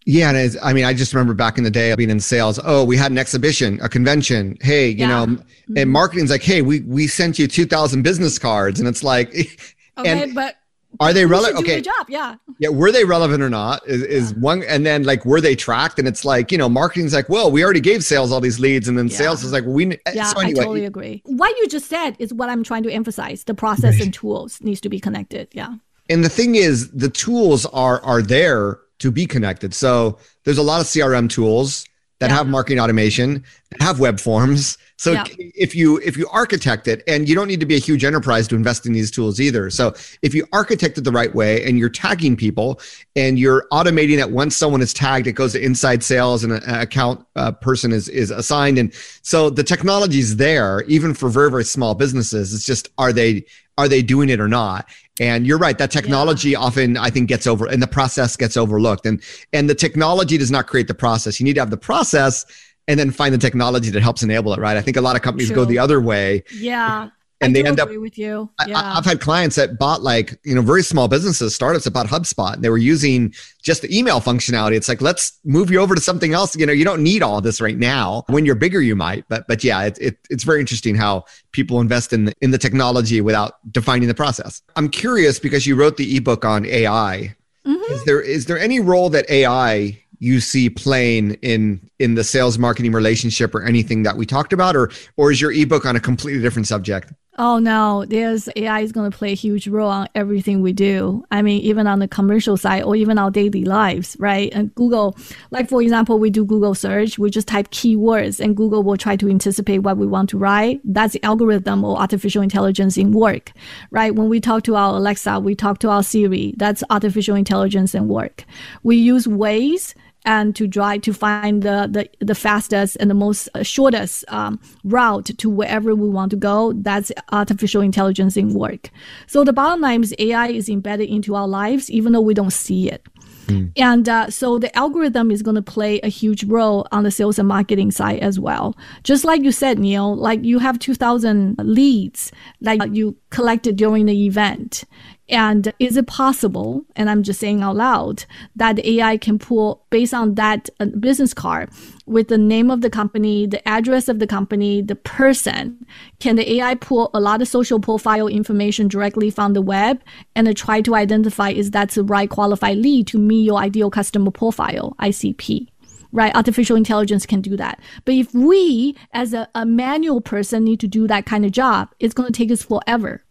Yeah, 0.05 0.31
and 0.31 0.57
I 0.61 0.73
mean, 0.73 0.83
I 0.83 0.93
just 0.93 1.13
remember 1.13 1.33
back 1.33 1.57
in 1.57 1.63
the 1.63 1.71
day 1.71 1.95
being 1.95 2.09
in 2.09 2.19
sales. 2.19 2.59
Oh, 2.63 2.83
we 2.83 2.97
had 2.97 3.11
an 3.11 3.17
exhibition, 3.17 3.79
a 3.81 3.87
convention. 3.87 4.57
Hey, 4.61 4.89
you 4.89 4.97
yeah. 4.97 5.07
know, 5.07 5.25
mm-hmm. 5.27 5.77
and 5.77 5.89
marketing's 5.89 6.29
like, 6.29 6.43
hey, 6.43 6.61
we 6.61 6.81
we 6.81 7.07
sent 7.07 7.39
you 7.39 7.47
two 7.47 7.65
thousand 7.65 8.01
business 8.01 8.37
cards, 8.37 8.79
and 8.79 8.89
it's 8.89 9.03
like, 9.03 9.29
okay, 9.97 10.23
and, 10.23 10.35
but 10.35 10.55
are 10.99 11.13
they 11.13 11.25
relevant? 11.25 11.59
Okay, 11.59 11.81
job, 11.81 12.07
yeah. 12.09 12.35
Yeah, 12.59 12.69
were 12.69 12.91
they 12.91 13.03
relevant 13.03 13.41
or 13.41 13.49
not? 13.49 13.87
Is, 13.87 14.01
is 14.03 14.31
yeah. 14.31 14.39
one, 14.39 14.63
and 14.63 14.85
then 14.85 15.03
like 15.03 15.25
were 15.25 15.41
they 15.41 15.55
tracked? 15.55 15.99
And 15.99 16.07
it's 16.07 16.23
like 16.23 16.51
you 16.51 16.57
know, 16.57 16.69
marketing's 16.69 17.13
like, 17.13 17.29
well, 17.29 17.51
we 17.51 17.63
already 17.63 17.79
gave 17.79 18.03
sales 18.03 18.31
all 18.31 18.41
these 18.41 18.59
leads, 18.59 18.87
and 18.87 18.97
then 18.97 19.07
yeah. 19.07 19.17
sales 19.17 19.43
is 19.43 19.51
like, 19.51 19.65
we. 19.65 19.93
Eh, 19.93 19.97
yeah, 20.13 20.23
so 20.25 20.39
anyway. 20.39 20.59
I 20.59 20.63
totally 20.63 20.85
agree. 20.85 21.21
What 21.25 21.57
you 21.57 21.67
just 21.67 21.87
said 21.87 22.15
is 22.19 22.33
what 22.33 22.49
I'm 22.49 22.63
trying 22.63 22.83
to 22.83 22.91
emphasize. 22.91 23.43
The 23.43 23.53
process 23.53 24.01
and 24.01 24.13
tools 24.13 24.61
needs 24.61 24.81
to 24.81 24.89
be 24.89 24.99
connected. 24.99 25.47
Yeah. 25.51 25.75
And 26.09 26.23
the 26.23 26.29
thing 26.29 26.55
is, 26.55 26.91
the 26.91 27.09
tools 27.09 27.65
are 27.67 28.01
are 28.01 28.21
there 28.21 28.79
to 28.99 29.11
be 29.11 29.25
connected. 29.25 29.73
So 29.73 30.17
there's 30.45 30.57
a 30.57 30.63
lot 30.63 30.79
of 30.79 30.87
CRM 30.87 31.29
tools 31.29 31.85
that 32.19 32.29
yeah. 32.29 32.37
have 32.37 32.47
marketing 32.47 32.79
automation, 32.79 33.43
have 33.79 33.99
web 33.99 34.19
forms. 34.19 34.77
So 34.97 35.11
yeah. 35.11 35.25
if 35.37 35.75
you 35.75 35.97
if 35.97 36.15
you 36.15 36.27
architect 36.29 36.87
it, 36.87 37.03
and 37.07 37.27
you 37.27 37.35
don't 37.35 37.47
need 37.47 37.59
to 37.59 37.65
be 37.65 37.75
a 37.75 37.79
huge 37.79 38.05
enterprise 38.05 38.47
to 38.49 38.55
invest 38.55 38.85
in 38.85 38.93
these 38.93 39.11
tools 39.11 39.41
either. 39.41 39.69
So 39.69 39.93
if 40.21 40.33
you 40.33 40.47
architect 40.53 40.97
it 40.97 41.01
the 41.01 41.11
right 41.11 41.33
way, 41.33 41.65
and 41.65 41.77
you're 41.77 41.89
tagging 41.89 42.35
people, 42.35 42.79
and 43.15 43.37
you're 43.37 43.67
automating 43.71 44.19
it 44.19 44.31
once 44.31 44.55
someone 44.55 44.81
is 44.81 44.93
tagged, 44.93 45.27
it 45.27 45.33
goes 45.33 45.53
to 45.53 45.61
inside 45.61 46.03
sales, 46.03 46.43
and 46.43 46.53
an 46.53 46.63
account 46.69 47.25
uh, 47.35 47.51
person 47.51 47.91
is 47.91 48.07
is 48.07 48.31
assigned, 48.31 48.77
and 48.77 48.93
so 49.23 49.49
the 49.49 49.63
technology 49.63 50.19
is 50.19 50.37
there 50.37 50.83
even 50.83 51.13
for 51.13 51.27
very 51.27 51.51
very 51.51 51.65
small 51.65 51.95
businesses. 51.95 52.53
It's 52.53 52.65
just 52.65 52.89
are 52.97 53.11
they 53.11 53.45
are 53.77 53.87
they 53.87 54.01
doing 54.01 54.29
it 54.29 54.39
or 54.39 54.47
not? 54.47 54.87
And 55.19 55.45
you're 55.45 55.59
right, 55.59 55.77
that 55.77 55.91
technology 55.91 56.51
yeah. 56.51 56.59
often 56.59 56.97
I 56.97 57.09
think 57.09 57.29
gets 57.29 57.45
over 57.45 57.67
and 57.67 57.81
the 57.81 57.87
process 57.87 58.35
gets 58.35 58.57
overlooked. 58.57 59.05
And 59.05 59.21
and 59.51 59.69
the 59.69 59.75
technology 59.75 60.37
does 60.37 60.51
not 60.51 60.67
create 60.67 60.87
the 60.87 60.95
process. 60.95 61.39
You 61.39 61.43
need 61.43 61.53
to 61.53 61.61
have 61.61 61.69
the 61.69 61.77
process 61.77 62.45
and 62.87 62.99
then 62.99 63.11
find 63.11 63.33
the 63.33 63.37
technology 63.37 63.89
that 63.89 64.03
helps 64.03 64.23
enable 64.23 64.53
it, 64.53 64.59
right? 64.59 64.77
I 64.77 64.81
think 64.81 64.97
a 64.97 65.01
lot 65.01 65.15
of 65.15 65.21
companies 65.21 65.47
True. 65.47 65.57
go 65.57 65.65
the 65.65 65.79
other 65.79 66.01
way. 66.01 66.43
Yeah 66.53 67.09
and 67.43 67.55
I 67.57 67.61
they 67.61 67.67
end 67.67 67.79
up 67.79 67.89
with 67.89 68.17
you. 68.17 68.49
Yeah. 68.67 68.79
I, 68.79 68.95
have 68.95 69.05
had 69.05 69.19
clients 69.19 69.55
that 69.55 69.77
bought 69.77 70.01
like 70.01 70.39
you 70.43 70.55
know 70.55 70.61
very 70.61 70.83
small 70.83 71.07
businesses, 71.07 71.53
startups 71.53 71.85
that 71.85 71.91
bought 71.91 72.07
HubSpot, 72.07 72.53
and 72.53 72.63
they 72.63 72.69
were 72.69 72.77
using 72.77 73.33
just 73.61 73.81
the 73.81 73.97
email 73.97 74.19
functionality. 74.19 74.75
It's 74.75 74.87
like 74.87 75.01
let's 75.01 75.39
move 75.43 75.69
you 75.69 75.79
over 75.79 75.95
to 75.95 76.01
something 76.01 76.33
else. 76.33 76.55
You 76.55 76.65
know, 76.65 76.73
you 76.73 76.85
don't 76.85 77.03
need 77.03 77.21
all 77.21 77.41
this 77.41 77.61
right 77.61 77.77
now. 77.77 78.23
When 78.27 78.45
you're 78.45 78.55
bigger, 78.55 78.81
you 78.81 78.95
might, 78.95 79.25
but 79.29 79.47
but 79.47 79.63
yeah, 79.63 79.83
it, 79.83 79.97
it 79.99 80.17
it's 80.29 80.43
very 80.43 80.59
interesting 80.59 80.95
how 80.95 81.25
people 81.51 81.79
invest 81.79 82.13
in 82.13 82.25
the, 82.25 82.33
in 82.41 82.51
the 82.51 82.57
technology 82.57 83.21
without 83.21 83.55
defining 83.71 84.07
the 84.07 84.15
process. 84.15 84.61
I'm 84.75 84.89
curious 84.89 85.39
because 85.39 85.67
you 85.67 85.75
wrote 85.75 85.97
the 85.97 86.17
ebook 86.17 86.45
on 86.45 86.65
AI. 86.65 87.35
Mm-hmm. 87.65 87.93
Is 87.93 88.03
there 88.05 88.21
is 88.21 88.45
there 88.45 88.59
any 88.59 88.79
role 88.79 89.09
that 89.09 89.29
AI 89.29 90.02
you 90.23 90.39
see 90.39 90.69
playing 90.69 91.33
in 91.41 91.89
in 91.99 92.15
the 92.15 92.23
sales 92.23 92.57
marketing 92.57 92.93
relationship 92.93 93.53
or 93.53 93.61
anything 93.63 94.03
that 94.03 94.15
we 94.15 94.25
talked 94.25 94.53
about 94.53 94.75
or 94.75 94.89
or 95.17 95.31
is 95.31 95.41
your 95.41 95.51
ebook 95.51 95.85
on 95.85 95.95
a 95.95 95.99
completely 95.99 96.41
different 96.41 96.67
subject 96.67 97.11
Oh 97.39 97.57
no, 97.57 98.05
there's 98.05 98.47
AI 98.55 98.81
is 98.81 98.91
going 98.91 99.09
to 99.09 99.17
play 99.17 99.31
a 99.31 99.35
huge 99.35 99.67
role 99.67 99.89
on 99.89 100.07
everything 100.13 100.61
we 100.61 100.71
do. 100.71 101.25
I 101.31 101.41
mean, 101.41 101.61
even 101.63 101.87
on 101.87 101.97
the 101.97 102.07
commercial 102.07 102.57
side 102.57 102.83
or 102.83 102.95
even 102.95 103.17
our 103.17 103.31
daily 103.31 103.65
lives, 103.65 104.15
right? 104.19 104.53
And 104.53 104.73
Google, 104.75 105.17
like 105.49 105.67
for 105.67 105.81
example, 105.81 106.19
we 106.19 106.29
do 106.29 106.45
Google 106.45 106.75
search, 106.75 107.17
we 107.17 107.31
just 107.31 107.47
type 107.47 107.71
keywords 107.71 108.39
and 108.39 108.55
Google 108.55 108.83
will 108.83 108.97
try 108.97 109.15
to 109.15 109.27
anticipate 109.29 109.79
what 109.79 109.97
we 109.97 110.05
want 110.05 110.29
to 110.29 110.37
write. 110.37 110.79
That's 110.83 111.13
the 111.13 111.23
algorithm 111.23 111.83
or 111.83 111.97
artificial 111.97 112.43
intelligence 112.43 112.97
in 112.97 113.13
work, 113.13 113.51
right? 113.89 114.13
When 114.13 114.29
we 114.29 114.39
talk 114.39 114.61
to 114.65 114.75
our 114.75 114.97
Alexa, 114.97 115.39
we 115.39 115.55
talk 115.55 115.79
to 115.79 115.89
our 115.89 116.03
Siri, 116.03 116.53
that's 116.57 116.83
artificial 116.91 117.35
intelligence 117.35 117.95
in 117.95 118.07
work. 118.07 118.45
We 118.83 118.97
use 118.97 119.25
Waze 119.25 119.95
and 120.25 120.55
to 120.55 120.67
drive 120.67 121.01
to 121.01 121.13
find 121.13 121.63
the, 121.63 121.87
the, 121.91 122.09
the 122.25 122.35
fastest 122.35 122.97
and 122.99 123.09
the 123.09 123.15
most 123.15 123.49
uh, 123.53 123.63
shortest 123.63 124.23
um, 124.29 124.59
route 124.83 125.25
to 125.37 125.49
wherever 125.49 125.95
we 125.95 126.09
want 126.09 126.31
to 126.31 126.37
go. 126.37 126.73
That's 126.73 127.11
artificial 127.31 127.81
intelligence 127.81 128.37
in 128.37 128.53
work. 128.53 128.89
So 129.27 129.43
the 129.43 129.53
bottom 129.53 129.81
line 129.81 130.03
is 130.03 130.15
AI 130.19 130.47
is 130.47 130.69
embedded 130.69 131.09
into 131.09 131.35
our 131.35 131.47
lives, 131.47 131.89
even 131.89 132.13
though 132.13 132.21
we 132.21 132.33
don't 132.33 132.53
see 132.53 132.89
it. 132.89 133.07
Mm. 133.47 133.71
And 133.75 134.07
uh, 134.07 134.29
so 134.29 134.57
the 134.57 134.75
algorithm 134.77 135.31
is 135.31 135.41
going 135.41 135.55
to 135.55 135.61
play 135.61 135.99
a 136.01 136.07
huge 136.07 136.43
role 136.45 136.87
on 136.91 137.03
the 137.03 137.11
sales 137.11 137.39
and 137.39 137.47
marketing 137.47 137.91
side 137.91 138.19
as 138.19 138.39
well. 138.39 138.75
Just 139.03 139.25
like 139.25 139.43
you 139.43 139.51
said, 139.51 139.79
Neil, 139.79 140.15
like 140.15 140.43
you 140.43 140.59
have 140.59 140.79
2000 140.79 141.57
leads 141.59 142.31
that 142.61 142.95
you 142.95 143.17
collected 143.29 143.75
during 143.75 144.05
the 144.05 144.25
event. 144.25 144.83
And 145.29 145.73
is 145.79 145.95
it 145.95 146.05
possible, 146.07 146.83
and 146.97 147.09
I'm 147.09 147.23
just 147.23 147.39
saying 147.39 147.61
out 147.61 147.77
loud, 147.77 148.25
that 148.57 148.83
AI 148.83 149.17
can 149.17 149.39
pull 149.39 149.85
based 149.89 150.13
on 150.13 150.35
that 150.35 150.69
uh, 150.81 150.85
business 150.85 151.33
card 151.33 151.69
with 152.05 152.27
the 152.27 152.37
name 152.37 152.69
of 152.69 152.81
the 152.81 152.89
company, 152.89 153.47
the 153.47 153.65
address 153.67 154.09
of 154.09 154.19
the 154.19 154.27
company, 154.27 154.81
the 154.81 154.95
person? 154.95 155.85
Can 156.19 156.35
the 156.35 156.55
AI 156.55 156.75
pull 156.75 157.09
a 157.13 157.21
lot 157.21 157.41
of 157.41 157.47
social 157.47 157.79
profile 157.79 158.27
information 158.27 158.89
directly 158.89 159.29
from 159.29 159.53
the 159.53 159.61
web 159.61 160.01
and 160.35 160.55
try 160.57 160.81
to 160.81 160.93
identify 160.93 161.49
is 161.49 161.71
that 161.71 161.91
the 161.91 162.03
right 162.03 162.29
qualified 162.29 162.77
lead 162.77 163.07
to 163.07 163.17
meet 163.17 163.43
your 163.43 163.59
ideal 163.59 163.89
customer 163.89 164.31
profile, 164.31 164.95
ICP? 164.99 165.69
right? 166.11 166.35
Artificial 166.35 166.77
intelligence 166.77 167.25
can 167.25 167.41
do 167.41 167.57
that. 167.57 167.79
But 168.05 168.13
if 168.13 168.31
we, 168.35 168.95
as 169.13 169.33
a, 169.33 169.49
a 169.55 169.65
manual 169.65 170.21
person, 170.21 170.63
need 170.63 170.79
to 170.81 170.87
do 170.87 171.07
that 171.07 171.25
kind 171.25 171.43
of 171.43 171.51
job, 171.51 171.89
it's 171.99 172.13
going 172.13 172.31
to 172.31 172.37
take 172.37 172.51
us 172.51 172.61
forever 172.61 173.23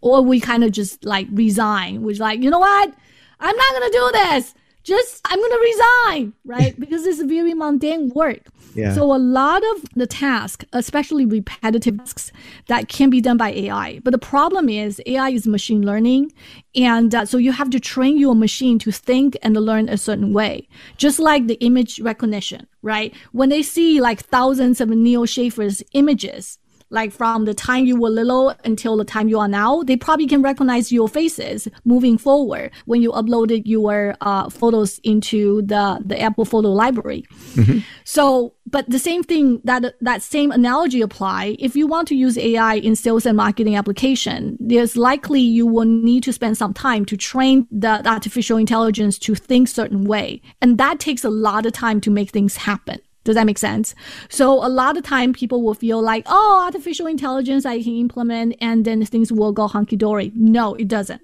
or 0.00 0.22
we 0.22 0.40
kind 0.40 0.64
of 0.64 0.72
just 0.72 1.04
like 1.04 1.26
resign. 1.32 2.02
We're 2.02 2.16
like, 2.16 2.42
you 2.42 2.50
know 2.50 2.58
what? 2.58 2.92
I'm 3.40 3.56
not 3.56 3.72
gonna 3.72 3.90
do 3.90 4.10
this. 4.12 4.54
Just 4.82 5.20
I'm 5.24 5.40
gonna 5.40 5.58
resign, 5.60 6.32
right? 6.44 6.78
because 6.80 7.06
it's 7.06 7.20
very 7.22 7.54
mundane 7.54 8.10
work. 8.10 8.42
Yeah. 8.76 8.92
So 8.92 9.14
a 9.14 9.16
lot 9.16 9.62
of 9.74 9.84
the 9.94 10.06
tasks, 10.06 10.64
especially 10.72 11.24
repetitive 11.24 11.98
tasks, 11.98 12.30
that 12.68 12.88
can 12.88 13.10
be 13.10 13.20
done 13.20 13.36
by 13.36 13.50
AI. 13.50 14.00
But 14.04 14.10
the 14.10 14.18
problem 14.18 14.68
is 14.68 15.00
AI 15.06 15.30
is 15.30 15.46
machine 15.46 15.84
learning, 15.84 16.32
and 16.74 17.14
uh, 17.14 17.24
so 17.24 17.38
you 17.38 17.52
have 17.52 17.70
to 17.70 17.80
train 17.80 18.18
your 18.18 18.36
machine 18.36 18.78
to 18.80 18.92
think 18.92 19.36
and 19.42 19.56
learn 19.56 19.88
a 19.88 19.96
certain 19.96 20.32
way. 20.32 20.68
Just 20.98 21.18
like 21.18 21.46
the 21.46 21.54
image 21.54 21.98
recognition, 22.00 22.66
right? 22.82 23.14
When 23.32 23.48
they 23.48 23.62
see 23.62 24.00
like 24.00 24.20
thousands 24.20 24.80
of 24.80 24.90
Neil 24.90 25.24
Schaffer's 25.24 25.82
images, 25.94 26.58
like 26.96 27.12
from 27.12 27.44
the 27.44 27.54
time 27.54 27.84
you 27.84 27.96
were 28.00 28.08
little 28.08 28.54
until 28.64 28.96
the 28.96 29.04
time 29.04 29.28
you 29.28 29.38
are 29.38 29.46
now, 29.62 29.82
they 29.82 29.96
probably 29.96 30.26
can 30.26 30.42
recognize 30.42 30.90
your 30.90 31.08
faces 31.08 31.68
moving 31.84 32.16
forward 32.18 32.72
when 32.86 33.02
you 33.02 33.12
uploaded 33.12 33.62
your 33.66 34.16
uh, 34.22 34.48
photos 34.48 34.98
into 35.04 35.62
the, 35.62 35.84
the 36.04 36.18
Apple 36.20 36.46
photo 36.46 36.70
library. 36.70 37.24
Mm-hmm. 37.54 37.80
So, 38.04 38.54
but 38.68 38.88
the 38.88 38.98
same 38.98 39.22
thing 39.22 39.60
that 39.64 39.94
that 40.00 40.22
same 40.22 40.50
analogy 40.50 41.00
apply. 41.02 41.56
If 41.58 41.76
you 41.76 41.86
want 41.86 42.08
to 42.08 42.16
use 42.16 42.36
AI 42.38 42.74
in 42.76 42.96
sales 42.96 43.26
and 43.26 43.36
marketing 43.36 43.76
application, 43.76 44.56
there's 44.58 44.96
likely 44.96 45.40
you 45.40 45.66
will 45.66 45.84
need 45.84 46.22
to 46.24 46.32
spend 46.32 46.56
some 46.56 46.72
time 46.72 47.04
to 47.04 47.16
train 47.16 47.68
the, 47.70 48.00
the 48.02 48.08
artificial 48.08 48.56
intelligence 48.56 49.18
to 49.20 49.34
think 49.34 49.68
certain 49.68 50.04
way, 50.04 50.40
and 50.62 50.78
that 50.78 50.98
takes 50.98 51.24
a 51.24 51.30
lot 51.30 51.66
of 51.66 51.72
time 51.72 52.00
to 52.00 52.10
make 52.10 52.30
things 52.30 52.56
happen. 52.56 52.98
Does 53.26 53.34
that 53.34 53.44
make 53.44 53.58
sense? 53.58 53.94
So 54.28 54.64
a 54.64 54.70
lot 54.70 54.96
of 54.96 55.02
time 55.02 55.32
people 55.32 55.62
will 55.62 55.74
feel 55.74 56.00
like, 56.00 56.24
oh, 56.26 56.62
artificial 56.64 57.08
intelligence 57.08 57.66
I 57.66 57.82
can 57.82 57.96
implement 57.96 58.54
and 58.60 58.84
then 58.84 59.04
things 59.04 59.32
will 59.32 59.52
go 59.52 59.66
hunky 59.66 59.96
dory. 59.96 60.32
No, 60.34 60.74
it 60.74 60.86
doesn't. 60.86 61.20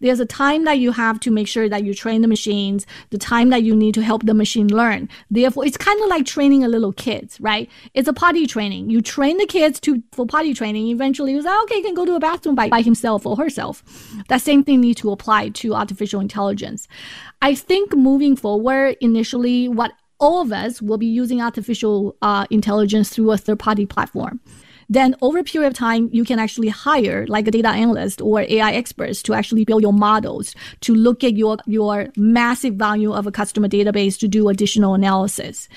There's 0.00 0.20
a 0.20 0.26
time 0.26 0.64
that 0.64 0.78
you 0.78 0.92
have 0.92 1.20
to 1.20 1.30
make 1.30 1.46
sure 1.46 1.68
that 1.68 1.84
you 1.84 1.92
train 1.92 2.22
the 2.22 2.28
machines, 2.28 2.86
the 3.10 3.18
time 3.18 3.50
that 3.50 3.62
you 3.62 3.76
need 3.76 3.94
to 3.94 4.02
help 4.02 4.24
the 4.24 4.32
machine 4.32 4.68
learn. 4.68 5.10
Therefore, 5.30 5.66
it's 5.66 5.76
kind 5.76 6.00
of 6.02 6.08
like 6.08 6.24
training 6.24 6.64
a 6.64 6.68
little 6.68 6.92
kids, 6.92 7.38
right? 7.38 7.68
It's 7.92 8.08
a 8.08 8.14
potty 8.14 8.46
training. 8.46 8.88
You 8.88 9.02
train 9.02 9.36
the 9.36 9.46
kids 9.46 9.78
to 9.80 10.02
for 10.12 10.24
potty 10.24 10.54
training. 10.54 10.86
Eventually, 10.88 11.32
you 11.32 11.42
say, 11.42 11.54
okay, 11.64 11.76
he 11.76 11.82
can 11.82 11.94
go 11.94 12.06
to 12.06 12.14
a 12.14 12.20
bathroom 12.20 12.54
by, 12.54 12.70
by 12.70 12.80
himself 12.80 13.26
or 13.26 13.36
herself. 13.36 13.84
That 14.28 14.40
same 14.40 14.64
thing 14.64 14.80
needs 14.80 15.02
to 15.02 15.10
apply 15.10 15.50
to 15.50 15.74
artificial 15.74 16.20
intelligence. 16.20 16.88
I 17.42 17.54
think 17.54 17.94
moving 17.94 18.36
forward, 18.36 18.96
initially, 19.02 19.68
what 19.68 19.92
all 20.20 20.40
of 20.40 20.52
us 20.52 20.80
will 20.80 20.98
be 20.98 21.06
using 21.06 21.40
artificial 21.40 22.16
uh, 22.22 22.46
intelligence 22.50 23.08
through 23.08 23.32
a 23.32 23.38
third 23.38 23.58
party 23.58 23.86
platform. 23.86 24.40
Then 24.90 25.14
over 25.22 25.38
a 25.38 25.44
period 25.44 25.68
of 25.68 25.74
time, 25.74 26.10
you 26.12 26.24
can 26.24 26.40
actually 26.40 26.68
hire 26.68 27.24
like 27.28 27.46
a 27.46 27.52
data 27.52 27.68
analyst 27.68 28.20
or 28.20 28.40
AI 28.40 28.72
experts 28.72 29.22
to 29.22 29.34
actually 29.34 29.64
build 29.64 29.82
your 29.82 29.92
models 29.92 30.52
to 30.80 30.94
look 30.94 31.22
at 31.22 31.36
your, 31.36 31.58
your 31.66 32.08
massive 32.16 32.74
value 32.74 33.12
of 33.12 33.24
a 33.24 33.30
customer 33.30 33.68
database 33.68 34.18
to 34.18 34.26
do 34.26 34.48
additional 34.48 34.94
analysis. 34.94 35.68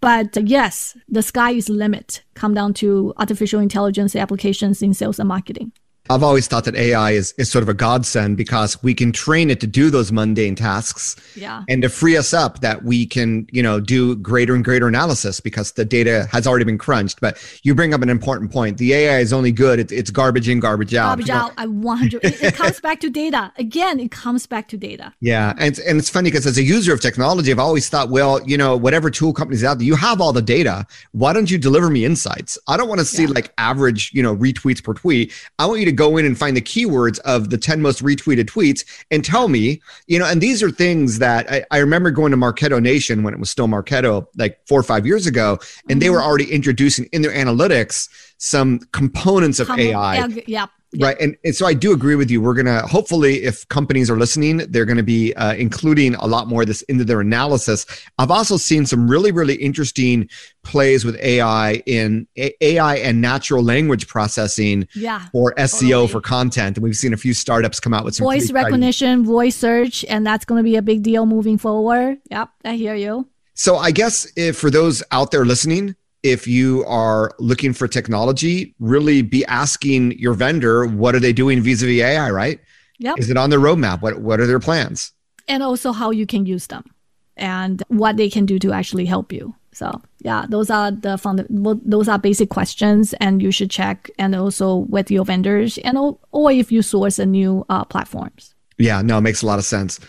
But 0.00 0.36
uh, 0.36 0.42
yes, 0.44 0.96
the 1.08 1.22
sky 1.22 1.50
is 1.50 1.66
the 1.66 1.72
limit 1.72 2.22
come 2.34 2.54
down 2.54 2.72
to 2.74 3.12
artificial 3.18 3.58
intelligence 3.60 4.14
applications 4.14 4.82
in 4.82 4.94
sales 4.94 5.18
and 5.18 5.28
marketing. 5.28 5.72
I've 6.10 6.24
always 6.24 6.48
thought 6.48 6.64
that 6.64 6.74
AI 6.74 7.12
is, 7.12 7.32
is 7.38 7.48
sort 7.48 7.62
of 7.62 7.68
a 7.68 7.74
godsend 7.74 8.36
because 8.36 8.82
we 8.82 8.94
can 8.94 9.12
train 9.12 9.48
it 9.48 9.60
to 9.60 9.66
do 9.68 9.90
those 9.90 10.10
mundane 10.10 10.56
tasks 10.56 11.14
yeah. 11.36 11.62
and 11.68 11.82
to 11.82 11.88
free 11.88 12.16
us 12.16 12.34
up 12.34 12.62
that 12.62 12.82
we 12.82 13.06
can, 13.06 13.46
you 13.52 13.62
know, 13.62 13.78
do 13.78 14.16
greater 14.16 14.56
and 14.56 14.64
greater 14.64 14.88
analysis 14.88 15.38
because 15.38 15.70
the 15.70 15.84
data 15.84 16.26
has 16.32 16.48
already 16.48 16.64
been 16.64 16.78
crunched. 16.78 17.20
But 17.20 17.38
you 17.62 17.76
bring 17.76 17.94
up 17.94 18.02
an 18.02 18.08
important 18.08 18.50
point. 18.50 18.78
The 18.78 18.92
AI 18.92 19.20
is 19.20 19.32
only 19.32 19.52
good. 19.52 19.78
It, 19.78 19.92
it's 19.92 20.10
garbage 20.10 20.48
in, 20.48 20.58
garbage 20.58 20.96
out. 20.96 21.10
Garbage 21.10 21.30
out. 21.30 21.52
I 21.56 21.68
100. 21.68 22.24
it, 22.24 22.42
it 22.42 22.54
comes 22.56 22.80
back 22.80 22.98
to 23.00 23.08
data. 23.08 23.52
Again, 23.56 24.00
it 24.00 24.10
comes 24.10 24.48
back 24.48 24.66
to 24.70 24.76
data. 24.76 25.14
Yeah. 25.20 25.54
And, 25.58 25.78
and 25.78 25.96
it's 25.96 26.10
funny 26.10 26.28
because 26.28 26.44
as 26.44 26.58
a 26.58 26.64
user 26.64 26.92
of 26.92 27.00
technology, 27.00 27.52
I've 27.52 27.60
always 27.60 27.88
thought, 27.88 28.10
well, 28.10 28.42
you 28.44 28.56
know, 28.56 28.76
whatever 28.76 29.10
tool 29.10 29.32
companies 29.32 29.62
out 29.62 29.78
there, 29.78 29.86
you 29.86 29.94
have 29.94 30.20
all 30.20 30.32
the 30.32 30.42
data. 30.42 30.88
Why 31.12 31.32
don't 31.32 31.52
you 31.52 31.56
deliver 31.56 31.88
me 31.88 32.04
insights? 32.04 32.58
I 32.66 32.76
don't 32.76 32.88
want 32.88 32.98
to 32.98 33.04
see 33.04 33.26
yeah. 33.26 33.28
like 33.28 33.52
average, 33.58 34.10
you 34.12 34.24
know, 34.24 34.34
retweets 34.34 34.82
per 34.82 34.92
tweet. 34.94 35.32
I 35.60 35.66
want 35.66 35.78
you 35.78 35.86
to 35.86 35.99
go 36.00 36.16
in 36.16 36.24
and 36.24 36.38
find 36.38 36.56
the 36.56 36.62
keywords 36.62 37.18
of 37.20 37.50
the 37.50 37.58
10 37.58 37.82
most 37.82 38.02
retweeted 38.02 38.46
tweets 38.46 38.86
and 39.10 39.22
tell 39.22 39.48
me, 39.48 39.82
you 40.06 40.18
know, 40.18 40.24
and 40.24 40.40
these 40.40 40.62
are 40.62 40.70
things 40.70 41.18
that 41.18 41.50
I, 41.52 41.62
I 41.70 41.78
remember 41.78 42.10
going 42.10 42.30
to 42.30 42.38
Marketo 42.38 42.80
Nation 42.80 43.22
when 43.22 43.34
it 43.34 43.38
was 43.38 43.50
still 43.50 43.68
Marketo 43.68 44.26
like 44.34 44.58
four 44.66 44.80
or 44.80 44.82
five 44.82 45.06
years 45.06 45.26
ago, 45.26 45.52
and 45.52 45.60
mm-hmm. 45.60 45.98
they 45.98 46.08
were 46.08 46.22
already 46.22 46.50
introducing 46.50 47.04
in 47.12 47.20
their 47.20 47.32
analytics 47.32 48.08
some 48.38 48.78
components 48.92 49.60
of 49.60 49.66
Com- 49.66 49.78
AI. 49.78 50.26
Yeah, 50.46 50.66
Yep. 50.92 51.06
Right. 51.06 51.20
And, 51.20 51.36
and 51.44 51.54
so 51.54 51.66
I 51.66 51.74
do 51.74 51.92
agree 51.92 52.16
with 52.16 52.30
you. 52.30 52.40
We're 52.40 52.54
going 52.54 52.66
to 52.66 52.80
hopefully, 52.80 53.44
if 53.44 53.66
companies 53.68 54.10
are 54.10 54.16
listening, 54.16 54.58
they're 54.58 54.84
going 54.84 54.96
to 54.96 55.04
be 55.04 55.32
uh, 55.34 55.54
including 55.54 56.16
a 56.16 56.26
lot 56.26 56.48
more 56.48 56.62
of 56.62 56.68
this 56.68 56.82
into 56.82 57.04
their 57.04 57.20
analysis. 57.20 57.86
I've 58.18 58.32
also 58.32 58.56
seen 58.56 58.86
some 58.86 59.08
really, 59.08 59.30
really 59.30 59.54
interesting 59.54 60.28
plays 60.64 61.04
with 61.04 61.16
AI 61.20 61.74
in 61.86 62.26
A- 62.36 62.52
AI 62.60 62.96
and 62.96 63.20
natural 63.20 63.62
language 63.62 64.08
processing 64.08 64.88
yeah, 64.94 65.26
for 65.32 65.54
SEO 65.54 65.80
totally. 65.80 66.08
for 66.08 66.20
content. 66.20 66.76
And 66.76 66.82
we've 66.82 66.96
seen 66.96 67.12
a 67.12 67.16
few 67.16 67.34
startups 67.34 67.78
come 67.78 67.94
out 67.94 68.04
with 68.04 68.16
some 68.16 68.24
voice 68.24 68.50
recognition, 68.50 69.24
voice 69.24 69.54
search, 69.54 70.04
and 70.08 70.26
that's 70.26 70.44
going 70.44 70.58
to 70.58 70.64
be 70.64 70.74
a 70.74 70.82
big 70.82 71.02
deal 71.02 71.24
moving 71.24 71.56
forward. 71.56 72.18
Yep. 72.30 72.50
I 72.64 72.74
hear 72.74 72.96
you. 72.96 73.28
So 73.54 73.76
I 73.76 73.92
guess 73.92 74.26
if 74.36 74.56
for 74.56 74.70
those 74.70 75.02
out 75.12 75.30
there 75.30 75.44
listening, 75.44 75.94
if 76.22 76.46
you 76.46 76.84
are 76.86 77.32
looking 77.38 77.72
for 77.72 77.88
technology, 77.88 78.74
really 78.78 79.22
be 79.22 79.44
asking 79.46 80.18
your 80.18 80.34
vendor, 80.34 80.86
what 80.86 81.14
are 81.14 81.20
they 81.20 81.32
doing 81.32 81.60
vis-a-vis 81.62 82.00
AI, 82.02 82.30
right? 82.30 82.60
Yep. 82.98 83.18
Is 83.18 83.30
it 83.30 83.36
on 83.36 83.50
their 83.50 83.58
roadmap? 83.58 84.02
What 84.02 84.20
what 84.20 84.40
are 84.40 84.46
their 84.46 84.60
plans? 84.60 85.12
And 85.48 85.62
also 85.62 85.92
how 85.92 86.10
you 86.10 86.26
can 86.26 86.46
use 86.46 86.66
them 86.66 86.84
and 87.36 87.82
what 87.88 88.16
they 88.16 88.28
can 88.28 88.46
do 88.46 88.58
to 88.58 88.72
actually 88.72 89.06
help 89.06 89.32
you. 89.32 89.54
So 89.72 90.02
yeah, 90.20 90.44
those 90.48 90.68
are 90.68 90.90
the 90.90 91.16
fund- 91.16 91.46
those 91.84 92.08
are 92.08 92.18
basic 92.18 92.50
questions, 92.50 93.14
and 93.14 93.40
you 93.40 93.50
should 93.50 93.70
check, 93.70 94.10
and 94.18 94.34
also 94.34 94.76
with 94.76 95.10
your 95.10 95.24
vendors, 95.24 95.78
and 95.78 95.96
or 96.32 96.52
if 96.52 96.70
you 96.70 96.82
source 96.82 97.18
a 97.18 97.26
new 97.26 97.64
uh, 97.68 97.84
platforms. 97.84 98.54
Yeah, 98.78 99.00
no, 99.02 99.18
it 99.18 99.22
makes 99.22 99.42
a 99.42 99.46
lot 99.46 99.58
of 99.58 99.64
sense. 99.64 100.00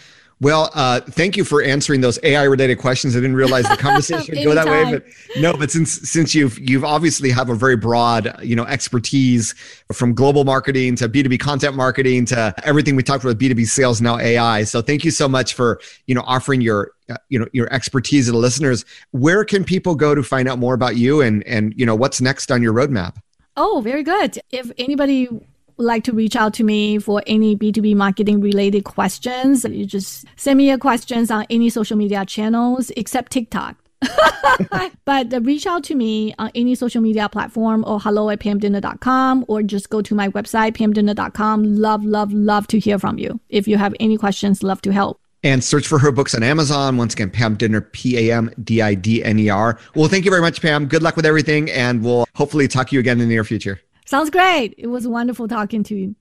Well, 0.41 0.71
uh, 0.73 1.01
thank 1.01 1.37
you 1.37 1.45
for 1.45 1.61
answering 1.61 2.01
those 2.01 2.17
AI 2.23 2.45
related 2.45 2.79
questions. 2.79 3.15
I 3.15 3.19
didn't 3.19 3.35
realize 3.35 3.69
the 3.69 3.77
conversation 3.79 4.35
would 4.35 4.43
go 4.43 4.55
that 4.55 4.65
way, 4.65 4.91
but 4.91 5.05
no, 5.37 5.53
but 5.53 5.69
since 5.69 5.91
since 6.09 6.33
you've 6.33 6.57
you've 6.57 6.83
obviously 6.83 7.29
have 7.29 7.49
a 7.49 7.55
very 7.55 7.77
broad 7.77 8.35
you 8.43 8.55
know 8.55 8.65
expertise 8.65 9.53
from 9.93 10.15
global 10.15 10.43
marketing 10.43 10.95
to 10.95 11.07
B 11.07 11.21
two 11.21 11.29
B 11.29 11.37
content 11.37 11.75
marketing 11.75 12.25
to 12.25 12.55
everything 12.63 12.95
we 12.95 13.03
talked 13.03 13.23
about 13.23 13.37
B 13.37 13.49
two 13.49 13.55
B 13.55 13.65
sales 13.65 14.01
now 14.01 14.17
AI. 14.17 14.63
So 14.63 14.81
thank 14.81 15.05
you 15.05 15.11
so 15.11 15.29
much 15.29 15.53
for 15.53 15.79
you 16.07 16.15
know 16.15 16.23
offering 16.25 16.59
your 16.59 16.93
uh, 17.07 17.17
you 17.29 17.37
know 17.37 17.45
your 17.53 17.71
expertise 17.71 18.25
to 18.25 18.31
the 18.31 18.39
listeners. 18.39 18.83
Where 19.11 19.45
can 19.45 19.63
people 19.63 19.93
go 19.93 20.15
to 20.15 20.23
find 20.23 20.49
out 20.49 20.57
more 20.57 20.73
about 20.73 20.95
you 20.95 21.21
and 21.21 21.43
and 21.43 21.71
you 21.77 21.85
know 21.85 21.95
what's 21.95 22.19
next 22.19 22.51
on 22.51 22.63
your 22.63 22.73
roadmap? 22.73 23.15
Oh, 23.55 23.81
very 23.83 24.01
good. 24.01 24.39
If 24.49 24.71
anybody 24.79 25.29
like 25.77 26.03
to 26.05 26.13
reach 26.13 26.35
out 26.35 26.53
to 26.55 26.63
me 26.63 26.99
for 26.99 27.21
any 27.27 27.55
B2B 27.55 27.95
marketing 27.95 28.41
related 28.41 28.83
questions, 28.83 29.63
you 29.63 29.85
just 29.85 30.25
send 30.35 30.57
me 30.57 30.67
your 30.67 30.77
questions 30.77 31.31
on 31.31 31.45
any 31.49 31.69
social 31.69 31.97
media 31.97 32.25
channels 32.25 32.91
except 32.97 33.31
TikTok. 33.31 33.77
but 35.05 35.33
uh, 35.33 35.41
reach 35.41 35.67
out 35.67 35.83
to 35.83 35.95
me 35.95 36.33
on 36.39 36.51
any 36.55 36.75
social 36.75 37.01
media 37.01 37.29
platform 37.29 37.83
or 37.85 37.99
hello 37.99 38.29
at 38.29 38.39
pamdidner.com 38.39 39.45
or 39.47 39.61
just 39.61 39.89
go 39.89 40.01
to 40.01 40.15
my 40.15 40.29
website, 40.29 40.75
pamdidner.com. 40.75 41.75
Love, 41.75 42.03
love, 42.03 42.33
love 42.33 42.67
to 42.67 42.79
hear 42.79 42.97
from 42.97 43.17
you. 43.19 43.39
If 43.49 43.67
you 43.67 43.77
have 43.77 43.93
any 43.99 44.17
questions, 44.17 44.63
love 44.63 44.81
to 44.81 44.91
help. 44.91 45.19
And 45.43 45.63
search 45.63 45.87
for 45.87 45.97
her 45.97 46.11
books 46.11 46.35
on 46.35 46.43
Amazon. 46.43 46.97
Once 46.97 47.13
again, 47.13 47.31
Pam 47.31 47.57
Didner, 47.57 47.91
P 47.93 48.29
A 48.29 48.35
M 48.35 48.51
D 48.63 48.81
I 48.81 48.93
D 48.93 49.23
N 49.23 49.39
E 49.39 49.49
R. 49.49 49.79
Well, 49.95 50.07
thank 50.07 50.23
you 50.23 50.29
very 50.29 50.41
much, 50.41 50.61
Pam. 50.61 50.85
Good 50.85 51.01
luck 51.01 51.15
with 51.15 51.25
everything. 51.25 51.69
And 51.71 52.03
we'll 52.03 52.25
hopefully 52.35 52.67
talk 52.67 52.89
to 52.89 52.95
you 52.95 52.99
again 52.99 53.19
in 53.19 53.27
the 53.27 53.33
near 53.33 53.43
future. 53.43 53.81
Sounds 54.11 54.29
great. 54.29 54.75
It 54.77 54.87
was 54.87 55.07
wonderful 55.07 55.47
talking 55.47 55.83
to 55.83 55.95
you. 55.95 56.15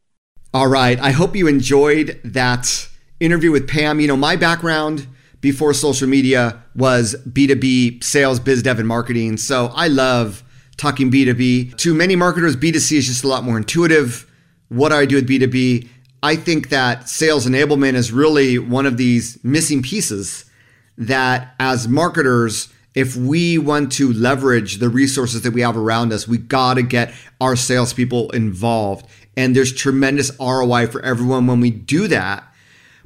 All 0.55 0.68
right. 0.68 0.96
I 1.00 1.11
hope 1.11 1.35
you 1.35 1.48
enjoyed 1.48 2.20
that 2.22 2.88
interview 3.18 3.50
with 3.50 3.66
Pam. 3.66 3.98
You 3.98 4.07
know, 4.07 4.16
my 4.16 4.37
background 4.37 5.09
before 5.40 5.74
social 5.74 6.07
media 6.07 6.62
was 6.76 7.16
B2B 7.29 8.05
sales, 8.05 8.38
biz 8.38 8.62
dev, 8.62 8.79
and 8.79 8.87
marketing. 8.87 9.38
So 9.38 9.72
I 9.74 9.88
love 9.88 10.44
talking 10.76 11.11
B2B. 11.11 11.79
To 11.79 11.92
many 11.92 12.14
marketers, 12.14 12.55
B2C 12.55 12.98
is 12.98 13.09
just 13.09 13.24
a 13.24 13.26
lot 13.26 13.42
more 13.42 13.57
intuitive. 13.57 14.24
What 14.68 14.92
I 14.92 15.05
do 15.05 15.16
with 15.16 15.29
B2B? 15.29 15.88
I 16.22 16.37
think 16.37 16.68
that 16.68 17.09
sales 17.09 17.44
enablement 17.44 17.94
is 17.94 18.12
really 18.12 18.57
one 18.61 18.87
of 18.87 18.98
these 18.98 19.42
missing 19.42 19.83
pieces 19.83 20.44
that 20.96 21.57
as 21.59 21.88
marketers, 21.88 22.72
if 22.94 23.16
we 23.16 23.59
want 23.59 23.92
to 23.92 24.12
leverage 24.12 24.79
the 24.79 24.88
resources 24.88 25.42
that 25.42 25.53
we 25.53 25.61
have 25.61 25.76
around 25.76 26.12
us, 26.12 26.26
we 26.26 26.38
got 26.38 26.74
to 26.74 26.83
get 26.83 27.14
our 27.40 27.57
salespeople 27.57 28.31
involved. 28.31 29.07
And 29.37 29.55
there's 29.55 29.72
tremendous 29.72 30.31
ROI 30.40 30.88
for 30.88 31.00
everyone 31.03 31.46
when 31.46 31.61
we 31.61 31.70
do 31.70 32.09
that. 32.09 32.44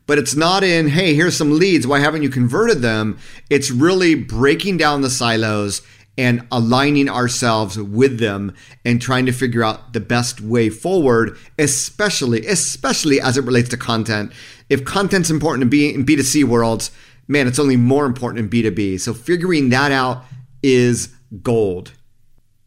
But 0.06 0.18
it's 0.18 0.34
not 0.34 0.62
in, 0.62 0.88
hey, 0.88 1.14
here's 1.14 1.36
some 1.36 1.58
leads. 1.58 1.86
Why 1.86 2.00
haven't 2.00 2.22
you 2.22 2.28
converted 2.28 2.82
them? 2.82 3.18
It's 3.48 3.70
really 3.70 4.14
breaking 4.14 4.76
down 4.76 5.00
the 5.00 5.10
silos 5.10 5.82
and 6.16 6.46
aligning 6.52 7.08
ourselves 7.08 7.78
with 7.78 8.18
them 8.18 8.54
and 8.84 9.00
trying 9.00 9.26
to 9.26 9.32
figure 9.32 9.64
out 9.64 9.92
the 9.92 10.00
best 10.00 10.40
way 10.40 10.68
forward, 10.70 11.36
especially, 11.58 12.46
especially 12.46 13.20
as 13.20 13.36
it 13.36 13.44
relates 13.44 13.70
to 13.70 13.76
content. 13.76 14.32
If 14.68 14.84
content's 14.84 15.30
important 15.30 15.62
in, 15.64 15.68
B, 15.70 15.92
in 15.92 16.06
B2C 16.06 16.44
worlds, 16.44 16.90
man, 17.28 17.46
it's 17.46 17.58
only 17.58 17.76
more 17.76 18.06
important 18.06 18.40
in 18.40 18.50
B2B. 18.50 19.00
So 19.00 19.14
figuring 19.14 19.70
that 19.70 19.92
out 19.92 20.24
is 20.62 21.14
gold. 21.42 21.92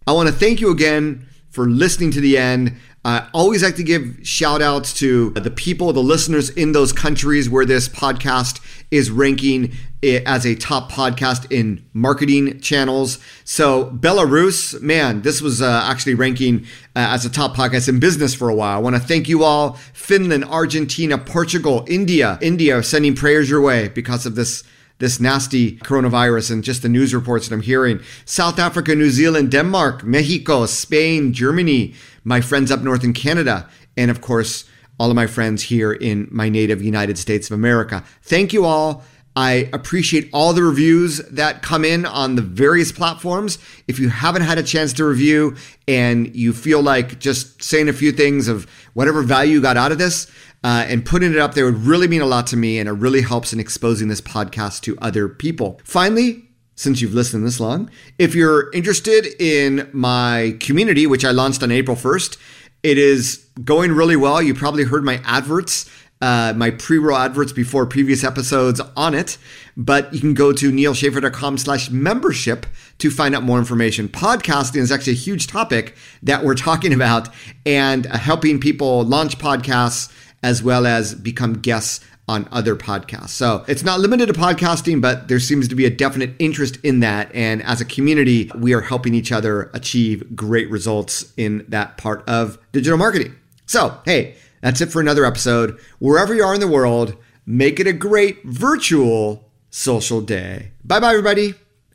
I 0.05 0.13
want 0.13 0.29
to 0.29 0.33
thank 0.33 0.61
you 0.61 0.71
again 0.71 1.27
for 1.49 1.67
listening 1.67 2.11
to 2.11 2.21
the 2.21 2.37
end. 2.37 2.77
I 3.03 3.27
always 3.33 3.63
like 3.63 3.75
to 3.77 3.83
give 3.83 4.19
shout 4.23 4.61
outs 4.61 4.93
to 4.95 5.31
the 5.31 5.51
people, 5.51 5.93
the 5.93 6.01
listeners 6.01 6.49
in 6.49 6.73
those 6.73 6.91
countries 6.91 7.49
where 7.49 7.65
this 7.65 7.87
podcast 7.87 8.59
is 8.91 9.09
ranking 9.09 9.73
as 10.03 10.45
a 10.45 10.55
top 10.55 10.91
podcast 10.91 11.51
in 11.51 11.83
marketing 11.93 12.59
channels. 12.61 13.17
So, 13.43 13.85
Belarus, 13.85 14.79
man, 14.81 15.21
this 15.21 15.41
was 15.41 15.61
uh, 15.61 15.81
actually 15.85 16.13
ranking 16.13 16.65
uh, 16.95 17.09
as 17.09 17.25
a 17.25 17.29
top 17.29 17.55
podcast 17.55 17.89
in 17.89 17.99
business 17.99 18.35
for 18.35 18.49
a 18.49 18.55
while. 18.55 18.77
I 18.77 18.79
want 18.79 18.95
to 18.95 19.01
thank 19.01 19.27
you 19.27 19.43
all. 19.43 19.73
Finland, 19.93 20.45
Argentina, 20.45 21.17
Portugal, 21.17 21.83
India, 21.87 22.37
India 22.41 22.83
sending 22.83 23.15
prayers 23.15 23.49
your 23.49 23.61
way 23.61 23.87
because 23.89 24.25
of 24.25 24.35
this 24.35 24.63
this 24.99 25.19
nasty 25.19 25.77
coronavirus 25.77 26.49
and 26.49 26.63
just 26.63 26.81
the 26.81 26.89
news 26.89 27.13
reports 27.13 27.47
that 27.47 27.53
I'm 27.53 27.61
hearing. 27.61 27.99
South 28.25 28.57
Africa, 28.57 28.95
New 28.95 29.11
Zealand, 29.11 29.51
Denmark, 29.51 30.03
Mexico, 30.03 30.65
Spain, 30.65 31.33
Germany, 31.33 31.93
my 32.23 32.41
friends 32.41 32.71
up 32.71 32.81
north 32.81 33.03
in 33.03 33.13
Canada, 33.13 33.69
and 33.95 34.09
of 34.09 34.21
course, 34.21 34.65
all 34.99 35.11
of 35.11 35.15
my 35.15 35.27
friends 35.27 35.63
here 35.63 35.93
in 35.93 36.27
my 36.31 36.49
native 36.49 36.81
United 36.81 37.19
States 37.19 37.47
of 37.49 37.53
America. 37.53 38.03
Thank 38.23 38.53
you 38.53 38.65
all. 38.65 39.03
I 39.37 39.69
appreciate 39.71 40.31
all 40.33 40.51
the 40.51 40.63
reviews 40.63 41.19
that 41.29 41.61
come 41.61 41.85
in 41.85 42.07
on 42.07 42.33
the 42.33 42.41
various 42.41 42.91
platforms. 42.91 43.59
If 43.87 43.99
you 43.99 44.09
haven't 44.09 44.41
had 44.41 44.57
a 44.57 44.63
chance 44.63 44.93
to 44.93 45.05
review 45.05 45.55
and 45.87 46.35
you 46.35 46.53
feel 46.53 46.81
like 46.81 47.19
just 47.19 47.61
saying 47.61 47.87
a 47.87 47.93
few 47.93 48.11
things 48.11 48.47
of 48.47 48.67
whatever 48.95 49.21
value 49.21 49.53
you 49.53 49.61
got 49.61 49.77
out 49.77 49.91
of 49.91 49.99
this 49.99 50.25
uh, 50.63 50.87
and 50.87 51.05
putting 51.05 51.33
it 51.33 51.37
up 51.37 51.53
there 51.53 51.65
would 51.65 51.83
really 51.83 52.07
mean 52.07 52.23
a 52.23 52.25
lot 52.25 52.47
to 52.47 52.57
me 52.57 52.79
and 52.79 52.89
it 52.89 52.93
really 52.93 53.21
helps 53.21 53.53
in 53.53 53.59
exposing 53.59 54.07
this 54.07 54.21
podcast 54.21 54.81
to 54.81 54.97
other 55.03 55.29
people. 55.29 55.79
Finally, 55.83 56.43
since 56.73 56.99
you've 56.99 57.13
listened 57.13 57.45
this 57.45 57.59
long, 57.59 57.91
if 58.17 58.33
you're 58.33 58.71
interested 58.71 59.27
in 59.39 59.87
my 59.93 60.57
community, 60.59 61.05
which 61.05 61.23
I 61.23 61.29
launched 61.29 61.61
on 61.61 61.69
April 61.69 61.95
1st, 61.95 62.37
it 62.81 62.97
is 62.97 63.45
going 63.63 63.91
really 63.91 64.15
well. 64.15 64.41
You 64.41 64.55
probably 64.55 64.85
heard 64.85 65.03
my 65.03 65.21
adverts 65.23 65.87
uh, 66.21 66.53
my 66.55 66.71
pre-roll 66.71 67.17
adverts 67.17 67.51
before 67.51 67.85
previous 67.85 68.23
episodes 68.23 68.81
on 68.95 69.13
it, 69.13 69.37
but 69.75 70.13
you 70.13 70.19
can 70.19 70.33
go 70.33 70.51
to 70.51 70.71
nealschaffer.com 70.71 71.57
slash 71.57 71.89
membership 71.89 72.65
to 72.97 73.11
find 73.11 73.35
out 73.35 73.43
more 73.43 73.59
information. 73.59 74.09
Podcasting 74.09 74.77
is 74.77 74.91
actually 74.91 75.13
a 75.13 75.17
huge 75.17 75.47
topic 75.47 75.95
that 76.23 76.43
we're 76.43 76.55
talking 76.55 76.93
about 76.93 77.29
and 77.65 78.07
uh, 78.07 78.17
helping 78.17 78.59
people 78.59 79.03
launch 79.03 79.37
podcasts 79.37 80.11
as 80.43 80.63
well 80.63 80.85
as 80.85 81.13
become 81.15 81.53
guests 81.53 82.03
on 82.27 82.47
other 82.51 82.75
podcasts. 82.75 83.29
So 83.29 83.63
it's 83.67 83.83
not 83.83 83.99
limited 83.99 84.27
to 84.27 84.33
podcasting, 84.33 85.01
but 85.01 85.29
there 85.29 85.39
seems 85.39 85.67
to 85.69 85.75
be 85.75 85.85
a 85.85 85.89
definite 85.89 86.31
interest 86.39 86.77
in 86.83 86.99
that. 86.99 87.33
And 87.33 87.63
as 87.63 87.79
a 87.79 87.85
community, 87.85 88.51
we 88.55 88.73
are 88.73 88.81
helping 88.81 89.13
each 89.13 89.31
other 89.31 89.71
achieve 89.73 90.35
great 90.35 90.69
results 90.69 91.31
in 91.37 91.65
that 91.69 91.97
part 91.97 92.27
of 92.27 92.57
digital 92.73 92.97
marketing. 92.97 93.35
So, 93.65 93.97
hey, 94.03 94.35
that's 94.61 94.81
it 94.81 94.91
for 94.91 95.01
another 95.01 95.25
episode. 95.25 95.79
Wherever 95.99 96.33
you 96.33 96.43
are 96.43 96.53
in 96.53 96.59
the 96.59 96.67
world, 96.67 97.15
make 97.45 97.79
it 97.79 97.87
a 97.87 97.93
great 97.93 98.43
virtual 98.43 99.51
social 99.69 100.21
day. 100.21 100.71
Bye 100.83 100.99
bye, 100.99 101.11
everybody, 101.11 101.53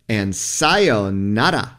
and 0.08 0.34
sayonara. 0.34 1.78